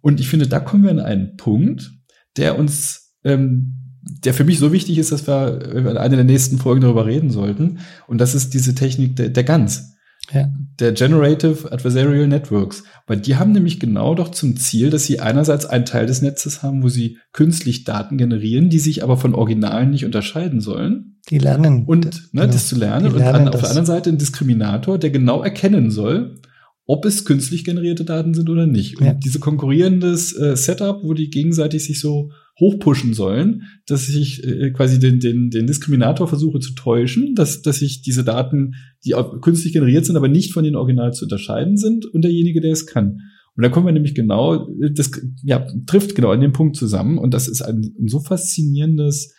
Und 0.00 0.20
ich 0.20 0.28
finde, 0.28 0.48
da 0.48 0.58
kommen 0.58 0.84
wir 0.84 0.90
an 0.90 1.00
einen 1.00 1.36
Punkt, 1.36 1.92
der 2.36 2.58
uns, 2.58 3.14
ähm, 3.24 3.74
der 4.02 4.34
für 4.34 4.44
mich 4.44 4.58
so 4.58 4.72
wichtig 4.72 4.98
ist, 4.98 5.12
dass 5.12 5.28
wir 5.28 5.74
in 5.74 5.86
einer 5.86 6.16
der 6.16 6.24
nächsten 6.24 6.58
Folgen 6.58 6.80
darüber 6.80 7.06
reden 7.06 7.30
sollten. 7.30 7.78
Und 8.08 8.20
das 8.20 8.34
ist 8.34 8.54
diese 8.54 8.74
Technik 8.74 9.14
der, 9.16 9.28
der 9.28 9.44
GANs. 9.44 9.91
Ja. 10.32 10.48
Der 10.78 10.92
Generative 10.92 11.70
Adversarial 11.72 12.26
Networks. 12.26 12.84
Weil 13.06 13.20
die 13.20 13.36
haben 13.36 13.52
nämlich 13.52 13.80
genau 13.80 14.14
doch 14.14 14.30
zum 14.30 14.56
Ziel, 14.56 14.90
dass 14.90 15.04
sie 15.04 15.20
einerseits 15.20 15.66
einen 15.66 15.84
Teil 15.84 16.06
des 16.06 16.22
Netzes 16.22 16.62
haben, 16.62 16.82
wo 16.82 16.88
sie 16.88 17.18
künstlich 17.32 17.84
Daten 17.84 18.16
generieren, 18.16 18.70
die 18.70 18.78
sich 18.78 19.02
aber 19.02 19.16
von 19.16 19.34
Originalen 19.34 19.90
nicht 19.90 20.04
unterscheiden 20.04 20.60
sollen. 20.60 21.18
Die 21.28 21.38
lernen. 21.38 21.84
Und 21.86 22.06
ne, 22.32 22.42
genau. 22.42 22.46
das 22.46 22.68
zu 22.68 22.76
lernen. 22.76 23.12
und 23.12 23.20
an, 23.20 23.48
auf 23.48 23.60
der 23.60 23.68
anderen 23.68 23.86
Seite 23.86 24.10
ein 24.10 24.18
Diskriminator, 24.18 24.98
der 24.98 25.10
genau 25.10 25.42
erkennen 25.42 25.90
soll, 25.90 26.40
ob 26.86 27.04
es 27.04 27.24
künstlich 27.24 27.64
generierte 27.64 28.04
Daten 28.04 28.34
sind 28.34 28.48
oder 28.48 28.66
nicht. 28.66 28.98
Und 28.98 29.06
ja. 29.06 29.14
diese 29.14 29.38
konkurrierendes 29.38 30.36
äh, 30.36 30.56
Setup, 30.56 31.02
wo 31.02 31.14
die 31.14 31.30
gegenseitig 31.30 31.84
sich 31.84 32.00
so 32.00 32.30
hochpushen 32.60 33.14
sollen, 33.14 33.62
dass 33.86 34.08
ich 34.08 34.44
äh, 34.44 34.70
quasi 34.70 34.98
den, 34.98 35.20
den, 35.20 35.50
den 35.50 35.66
Diskriminator 35.66 36.28
versuche 36.28 36.60
zu 36.60 36.74
täuschen, 36.74 37.34
dass, 37.34 37.62
dass 37.62 37.82
ich 37.82 38.02
diese 38.02 38.24
Daten, 38.24 38.74
die 39.04 39.14
künstlich 39.40 39.72
generiert 39.72 40.04
sind, 40.04 40.16
aber 40.16 40.28
nicht 40.28 40.52
von 40.52 40.64
den 40.64 40.76
Original 40.76 41.12
zu 41.12 41.24
unterscheiden 41.24 41.76
sind 41.76 42.04
und 42.06 42.22
derjenige, 42.22 42.60
der 42.60 42.72
es 42.72 42.86
kann. 42.86 43.20
Und 43.54 43.62
da 43.62 43.68
kommen 43.68 43.86
wir 43.86 43.92
nämlich 43.92 44.14
genau, 44.14 44.68
das 44.94 45.10
ja, 45.42 45.66
trifft 45.86 46.14
genau 46.14 46.30
an 46.30 46.40
dem 46.40 46.52
Punkt 46.52 46.76
zusammen 46.76 47.18
und 47.18 47.34
das 47.34 47.48
ist 47.48 47.62
ein, 47.62 47.94
ein 47.98 48.08
so 48.08 48.20
faszinierendes 48.20 49.34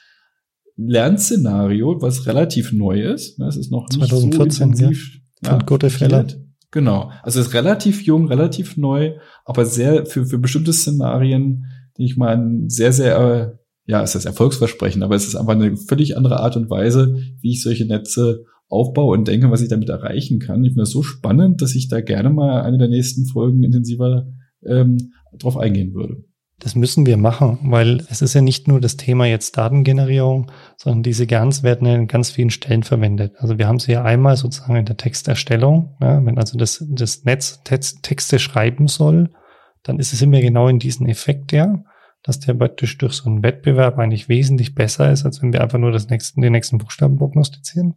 Lernszenario, 0.76 2.02
was 2.02 2.26
relativ 2.26 2.73
neu 2.73 3.02
ist. 3.02 3.39
Es 3.39 3.58
ist 3.58 3.71
noch 3.71 3.88
2014, 3.89 4.30
nicht 4.38 4.56
so 4.56 4.63
intensiv, 4.63 5.13
ja. 5.43 5.49
Von 5.49 5.60
ja, 5.60 5.65
Gute 5.65 5.89
Fälle. 5.89 6.28
Genau. 6.71 7.12
Also 7.21 7.39
es 7.39 7.47
ist 7.47 7.54
relativ 7.54 8.02
jung, 8.02 8.28
relativ 8.28 8.78
neu, 8.78 9.13
aber 9.45 9.65
sehr 9.65 10.08
für, 10.08 10.26
für 10.26 10.39
bestimmte 10.39 10.73
Szenarien 10.73 11.65
die 11.97 12.06
ich 12.06 12.17
meine, 12.17 12.69
sehr, 12.69 12.93
sehr, 12.93 13.17
äh, 13.17 13.58
ja, 13.86 14.01
es 14.01 14.15
ist 14.15 14.25
erfolgsversprechend, 14.25 15.03
aber 15.03 15.15
es 15.15 15.27
ist 15.27 15.36
einfach 15.36 15.53
eine 15.53 15.75
völlig 15.77 16.17
andere 16.17 16.39
Art 16.39 16.56
und 16.56 16.69
Weise, 16.69 17.17
wie 17.41 17.51
ich 17.51 17.62
solche 17.62 17.86
Netze 17.86 18.45
aufbaue 18.69 19.15
und 19.17 19.27
denke, 19.27 19.51
was 19.51 19.62
ich 19.62 19.69
damit 19.69 19.89
erreichen 19.89 20.39
kann. 20.39 20.63
Ich 20.63 20.71
finde 20.71 20.84
das 20.84 20.91
so 20.91 21.03
spannend, 21.03 21.62
dass 21.62 21.75
ich 21.75 21.89
da 21.89 22.01
gerne 22.01 22.29
mal 22.29 22.62
eine 22.62 22.77
der 22.77 22.88
nächsten 22.88 23.25
Folgen 23.25 23.63
intensiver 23.63 24.27
ähm, 24.65 25.12
drauf 25.38 25.58
eingehen 25.58 25.93
würde. 25.93 26.23
Das 26.60 26.75
müssen 26.75 27.06
wir 27.06 27.17
machen, 27.17 27.60
weil 27.63 28.06
es 28.10 28.21
ist 28.21 28.36
ja 28.36 28.41
nicht 28.41 28.69
nur 28.69 28.79
das 28.79 28.95
Thema 28.95 29.25
jetzt 29.25 29.58
Datengenerierung, 29.58 30.49
sondern 30.77 31.03
diese 31.03 31.27
GANs 31.27 31.62
werden 31.62 31.86
in 31.88 32.08
ganz 32.08 32.32
vielen 32.32 32.51
Stellen 32.51 32.84
verwendet. 32.84 33.34
Also 33.38 33.58
wir 33.58 33.67
haben 33.67 33.79
sie 33.79 33.91
ja 33.91 34.03
einmal 34.03 34.38
sozusagen 34.38 34.77
in 34.77 34.86
der 34.86 34.95
Texterstellung, 34.95 35.97
ja, 35.99 36.25
wenn 36.25 36.38
also 36.38 36.58
das, 36.58 36.86
das 36.88 37.25
Netz 37.25 37.62
Texte 37.63 38.39
schreiben 38.39 38.88
soll, 38.88 39.29
dann 39.84 40.00
ist 40.00 40.13
es 40.13 40.22
immer 40.22 40.41
genau 40.41 40.67
in 40.67 40.80
diesen 40.80 41.08
Effekt 41.08 41.52
ja, 41.52 41.84
dass 42.24 42.39
der 42.39 42.54
praktisch 42.54 42.98
durch 42.98 43.13
so 43.13 43.30
einen 43.30 43.43
Wettbewerb 43.43 44.00
eigentlich 44.00 44.30
wesentlich 44.30 44.74
besser 44.76 45.12
ist, 45.12 45.26
als 45.26 45.41
wenn 45.41 45.52
wir 45.54 45.62
einfach 45.62 45.78
nur 45.80 45.91
das 45.91 46.10
nächsten, 46.10 46.41
den 46.41 46.54
nächsten 46.54 46.78
Buchstaben 46.78 47.17
prognostizieren. 47.17 47.96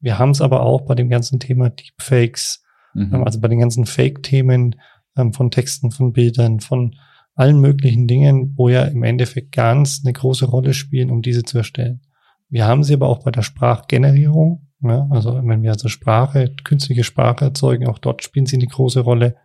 Wir 0.00 0.18
haben 0.18 0.30
es 0.30 0.40
aber 0.40 0.62
auch 0.62 0.82
bei 0.82 0.94
dem 0.94 1.10
ganzen 1.10 1.38
Thema 1.38 1.68
Deepfakes, 1.70 2.64
mhm. 2.94 3.14
Ähm, 3.14 3.24
also 3.24 3.40
bei 3.40 3.48
den 3.48 3.60
ganzen 3.60 3.84
Fake-Themen 3.84 4.76
ähm, 5.16 5.32
von 5.32 5.50
Texten, 5.50 5.90
von 5.90 6.12
Bildern, 6.12 6.60
von 6.60 6.96
allen 7.34 7.60
möglichen 7.60 8.06
Dingen, 8.06 8.54
wo 8.56 8.68
ja 8.68 8.84
im 8.84 9.02
Endeffekt 9.02 9.52
ganz 9.52 10.02
eine 10.04 10.12
große 10.12 10.46
Rolle 10.46 10.74
spielen, 10.74 11.10
um 11.10 11.22
diese 11.22 11.42
zu 11.42 11.58
erstellen. 11.58 12.00
Wir 12.48 12.66
haben 12.66 12.82
sie 12.82 12.94
aber 12.94 13.08
auch 13.08 13.22
bei 13.22 13.30
der 13.30 13.42
Sprachgenerierung. 13.42 14.66
Ja, 14.82 15.06
also 15.10 15.40
wenn 15.44 15.62
wir 15.62 15.72
also 15.72 15.88
Sprache, 15.88 16.54
künstliche 16.64 17.04
Sprache 17.04 17.44
erzeugen, 17.44 17.86
auch 17.86 17.98
dort 17.98 18.24
spielen 18.24 18.46
sie 18.46 18.56
eine 18.56 18.66
große 18.66 19.00
Rolle. 19.00 19.36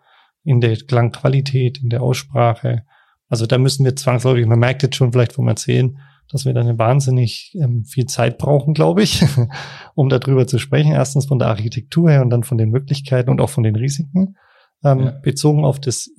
In 0.45 0.61
der 0.61 0.77
Klangqualität, 0.77 1.79
in 1.81 1.89
der 1.89 2.01
Aussprache. 2.01 2.83
Also 3.27 3.45
da 3.47 3.57
müssen 3.57 3.83
wir 3.83 3.95
zwangsläufig, 3.95 4.45
man 4.45 4.59
merkt 4.59 4.83
jetzt 4.83 4.95
schon 4.95 5.11
vielleicht 5.11 5.33
vom 5.33 5.47
Erzählen, 5.47 5.97
dass 6.29 6.45
wir 6.45 6.53
da 6.53 6.61
eine 6.61 6.79
wahnsinnig 6.79 7.55
ähm, 7.61 7.83
viel 7.83 8.05
Zeit 8.05 8.37
brauchen, 8.37 8.73
glaube 8.73 9.03
ich, 9.03 9.23
um 9.95 10.09
darüber 10.09 10.47
zu 10.47 10.57
sprechen. 10.59 10.91
Erstens 10.91 11.25
von 11.25 11.39
der 11.39 11.49
Architektur 11.49 12.09
her 12.09 12.21
und 12.21 12.29
dann 12.29 12.43
von 12.43 12.57
den 12.57 12.69
Möglichkeiten 12.69 13.29
und 13.29 13.41
auch 13.41 13.49
von 13.49 13.63
den 13.63 13.75
Risiken. 13.75 14.37
Ähm, 14.83 14.99
ja. 15.01 15.11
Bezogen 15.11 15.65
auf 15.65 15.79
das 15.79 16.09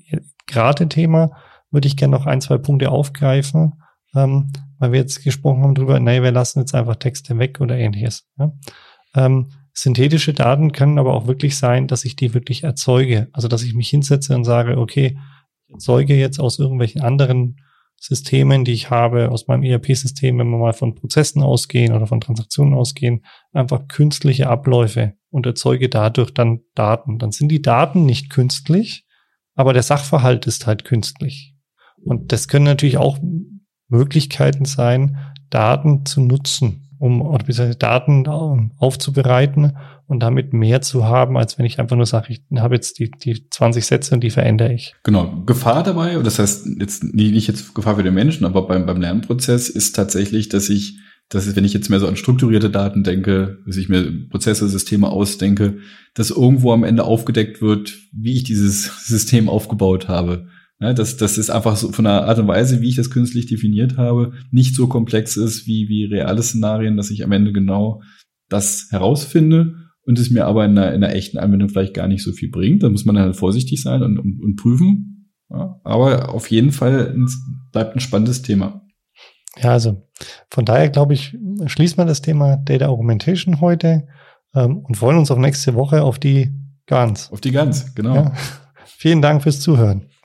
gerade 0.46 0.88
Thema 0.88 1.30
würde 1.70 1.88
ich 1.88 1.96
gerne 1.96 2.16
noch 2.16 2.26
ein, 2.26 2.40
zwei 2.40 2.58
Punkte 2.58 2.90
aufgreifen, 2.90 3.82
ähm, 4.14 4.52
weil 4.78 4.92
wir 4.92 5.00
jetzt 5.00 5.22
gesprochen 5.24 5.62
haben 5.62 5.74
darüber, 5.74 5.98
nee, 5.98 6.22
wir 6.22 6.32
lassen 6.32 6.60
jetzt 6.60 6.74
einfach 6.74 6.96
Texte 6.96 7.38
weg 7.38 7.60
oder 7.60 7.76
ähnliches. 7.76 8.28
Ja? 8.38 8.52
Synthetische 9.78 10.32
Daten 10.32 10.72
können 10.72 10.98
aber 10.98 11.12
auch 11.12 11.26
wirklich 11.26 11.58
sein, 11.58 11.86
dass 11.86 12.06
ich 12.06 12.16
die 12.16 12.32
wirklich 12.32 12.64
erzeuge. 12.64 13.28
Also 13.32 13.46
dass 13.46 13.62
ich 13.62 13.74
mich 13.74 13.90
hinsetze 13.90 14.34
und 14.34 14.44
sage, 14.44 14.78
okay, 14.78 15.18
ich 15.66 15.74
erzeuge 15.74 16.16
jetzt 16.16 16.40
aus 16.40 16.58
irgendwelchen 16.58 17.02
anderen 17.02 17.60
Systemen, 18.00 18.64
die 18.64 18.72
ich 18.72 18.88
habe, 18.88 19.30
aus 19.30 19.48
meinem 19.48 19.64
ERP-System, 19.64 20.38
wenn 20.38 20.48
wir 20.48 20.56
mal 20.56 20.72
von 20.72 20.94
Prozessen 20.94 21.42
ausgehen 21.42 21.92
oder 21.92 22.06
von 22.06 22.22
Transaktionen 22.22 22.72
ausgehen, 22.72 23.26
einfach 23.52 23.86
künstliche 23.86 24.48
Abläufe 24.48 25.12
und 25.28 25.44
erzeuge 25.44 25.90
dadurch 25.90 26.32
dann 26.32 26.60
Daten. 26.74 27.18
Dann 27.18 27.32
sind 27.32 27.48
die 27.48 27.60
Daten 27.60 28.06
nicht 28.06 28.30
künstlich, 28.30 29.04
aber 29.54 29.74
der 29.74 29.82
Sachverhalt 29.82 30.46
ist 30.46 30.66
halt 30.66 30.86
künstlich. 30.86 31.54
Und 32.02 32.32
das 32.32 32.48
können 32.48 32.64
natürlich 32.64 32.96
auch 32.96 33.18
Möglichkeiten 33.88 34.64
sein, 34.64 35.18
Daten 35.50 36.06
zu 36.06 36.22
nutzen 36.22 36.85
um 37.06 37.38
Daten 37.78 38.24
ähm, 38.26 38.72
aufzubereiten 38.78 39.76
und 40.06 40.20
damit 40.20 40.52
mehr 40.52 40.82
zu 40.82 41.04
haben, 41.04 41.36
als 41.36 41.58
wenn 41.58 41.66
ich 41.66 41.80
einfach 41.80 41.96
nur 41.96 42.06
sage, 42.06 42.26
ich 42.32 42.42
habe 42.58 42.74
jetzt 42.74 42.98
die, 42.98 43.10
die 43.10 43.48
20 43.48 43.84
Sätze 43.84 44.14
und 44.14 44.22
die 44.22 44.30
verändere 44.30 44.72
ich. 44.72 44.94
Genau. 45.02 45.42
Gefahr 45.46 45.82
dabei, 45.82 46.18
und 46.18 46.26
das 46.26 46.38
heißt 46.38 46.66
jetzt 46.78 47.02
nicht 47.14 47.48
jetzt 47.48 47.74
Gefahr 47.74 47.96
für 47.96 48.02
den 48.02 48.14
Menschen, 48.14 48.44
aber 48.44 48.66
beim, 48.66 48.86
beim 48.86 49.00
Lernprozess 49.00 49.68
ist 49.68 49.96
tatsächlich, 49.96 50.48
dass 50.48 50.68
ich, 50.68 50.98
dass 51.28 51.46
ist, 51.46 51.56
wenn 51.56 51.64
ich 51.64 51.72
jetzt 51.72 51.90
mehr 51.90 51.98
so 51.98 52.06
an 52.06 52.16
strukturierte 52.16 52.70
Daten 52.70 53.02
denke, 53.02 53.58
dass 53.66 53.76
ich 53.76 53.88
mir 53.88 54.28
Prozesse, 54.28 54.68
Systeme 54.68 55.08
ausdenke, 55.08 55.78
dass 56.14 56.30
irgendwo 56.30 56.72
am 56.72 56.84
Ende 56.84 57.04
aufgedeckt 57.04 57.60
wird, 57.60 57.94
wie 58.12 58.34
ich 58.34 58.44
dieses 58.44 58.84
System 59.06 59.48
aufgebaut 59.48 60.08
habe. 60.08 60.46
Ja, 60.78 60.92
dass 60.92 61.16
das 61.16 61.38
ist 61.38 61.48
einfach 61.48 61.76
so 61.76 61.90
von 61.90 62.04
der 62.04 62.24
Art 62.24 62.38
und 62.38 62.48
Weise, 62.48 62.82
wie 62.82 62.88
ich 62.88 62.96
das 62.96 63.10
künstlich 63.10 63.46
definiert 63.46 63.96
habe, 63.96 64.32
nicht 64.50 64.74
so 64.74 64.88
komplex 64.88 65.36
ist 65.36 65.66
wie, 65.66 65.88
wie 65.88 66.04
reale 66.04 66.42
Szenarien, 66.42 66.96
dass 66.96 67.10
ich 67.10 67.24
am 67.24 67.32
Ende 67.32 67.52
genau 67.52 68.02
das 68.48 68.88
herausfinde 68.90 69.74
und 70.06 70.18
es 70.18 70.30
mir 70.30 70.44
aber 70.44 70.64
in 70.66 70.72
einer, 70.72 70.92
in 70.92 71.02
einer 71.02 71.14
echten 71.14 71.38
Anwendung 71.38 71.70
vielleicht 71.70 71.94
gar 71.94 72.08
nicht 72.08 72.22
so 72.22 72.32
viel 72.32 72.50
bringt. 72.50 72.82
Da 72.82 72.90
muss 72.90 73.06
man 73.06 73.18
halt 73.18 73.36
vorsichtig 73.36 73.82
sein 73.82 74.02
und, 74.02 74.18
und, 74.18 74.40
und 74.40 74.56
prüfen. 74.56 75.32
Ja, 75.50 75.80
aber 75.82 76.34
auf 76.34 76.50
jeden 76.50 76.72
Fall 76.72 77.16
bleibt 77.72 77.96
ein 77.96 78.00
spannendes 78.00 78.42
Thema. 78.42 78.82
Ja, 79.58 79.70
also 79.70 80.02
von 80.50 80.64
daher 80.64 80.90
glaube 80.90 81.14
ich, 81.14 81.36
schließt 81.66 81.96
man 81.96 82.06
das 82.06 82.20
Thema 82.20 82.56
Data 82.56 82.86
Augmentation 82.86 83.60
heute 83.60 84.06
ähm, 84.54 84.78
und 84.78 84.96
freuen 84.96 85.18
uns 85.18 85.30
auf 85.30 85.38
nächste 85.38 85.74
Woche 85.74 86.02
auf 86.02 86.18
die 86.18 86.52
Gans. 86.86 87.32
Auf 87.32 87.40
die 87.40 87.52
Gans, 87.52 87.94
genau. 87.94 88.14
Ja. 88.14 88.32
Vielen 88.84 89.22
Dank 89.22 89.42
fürs 89.42 89.60
Zuhören. 89.60 90.06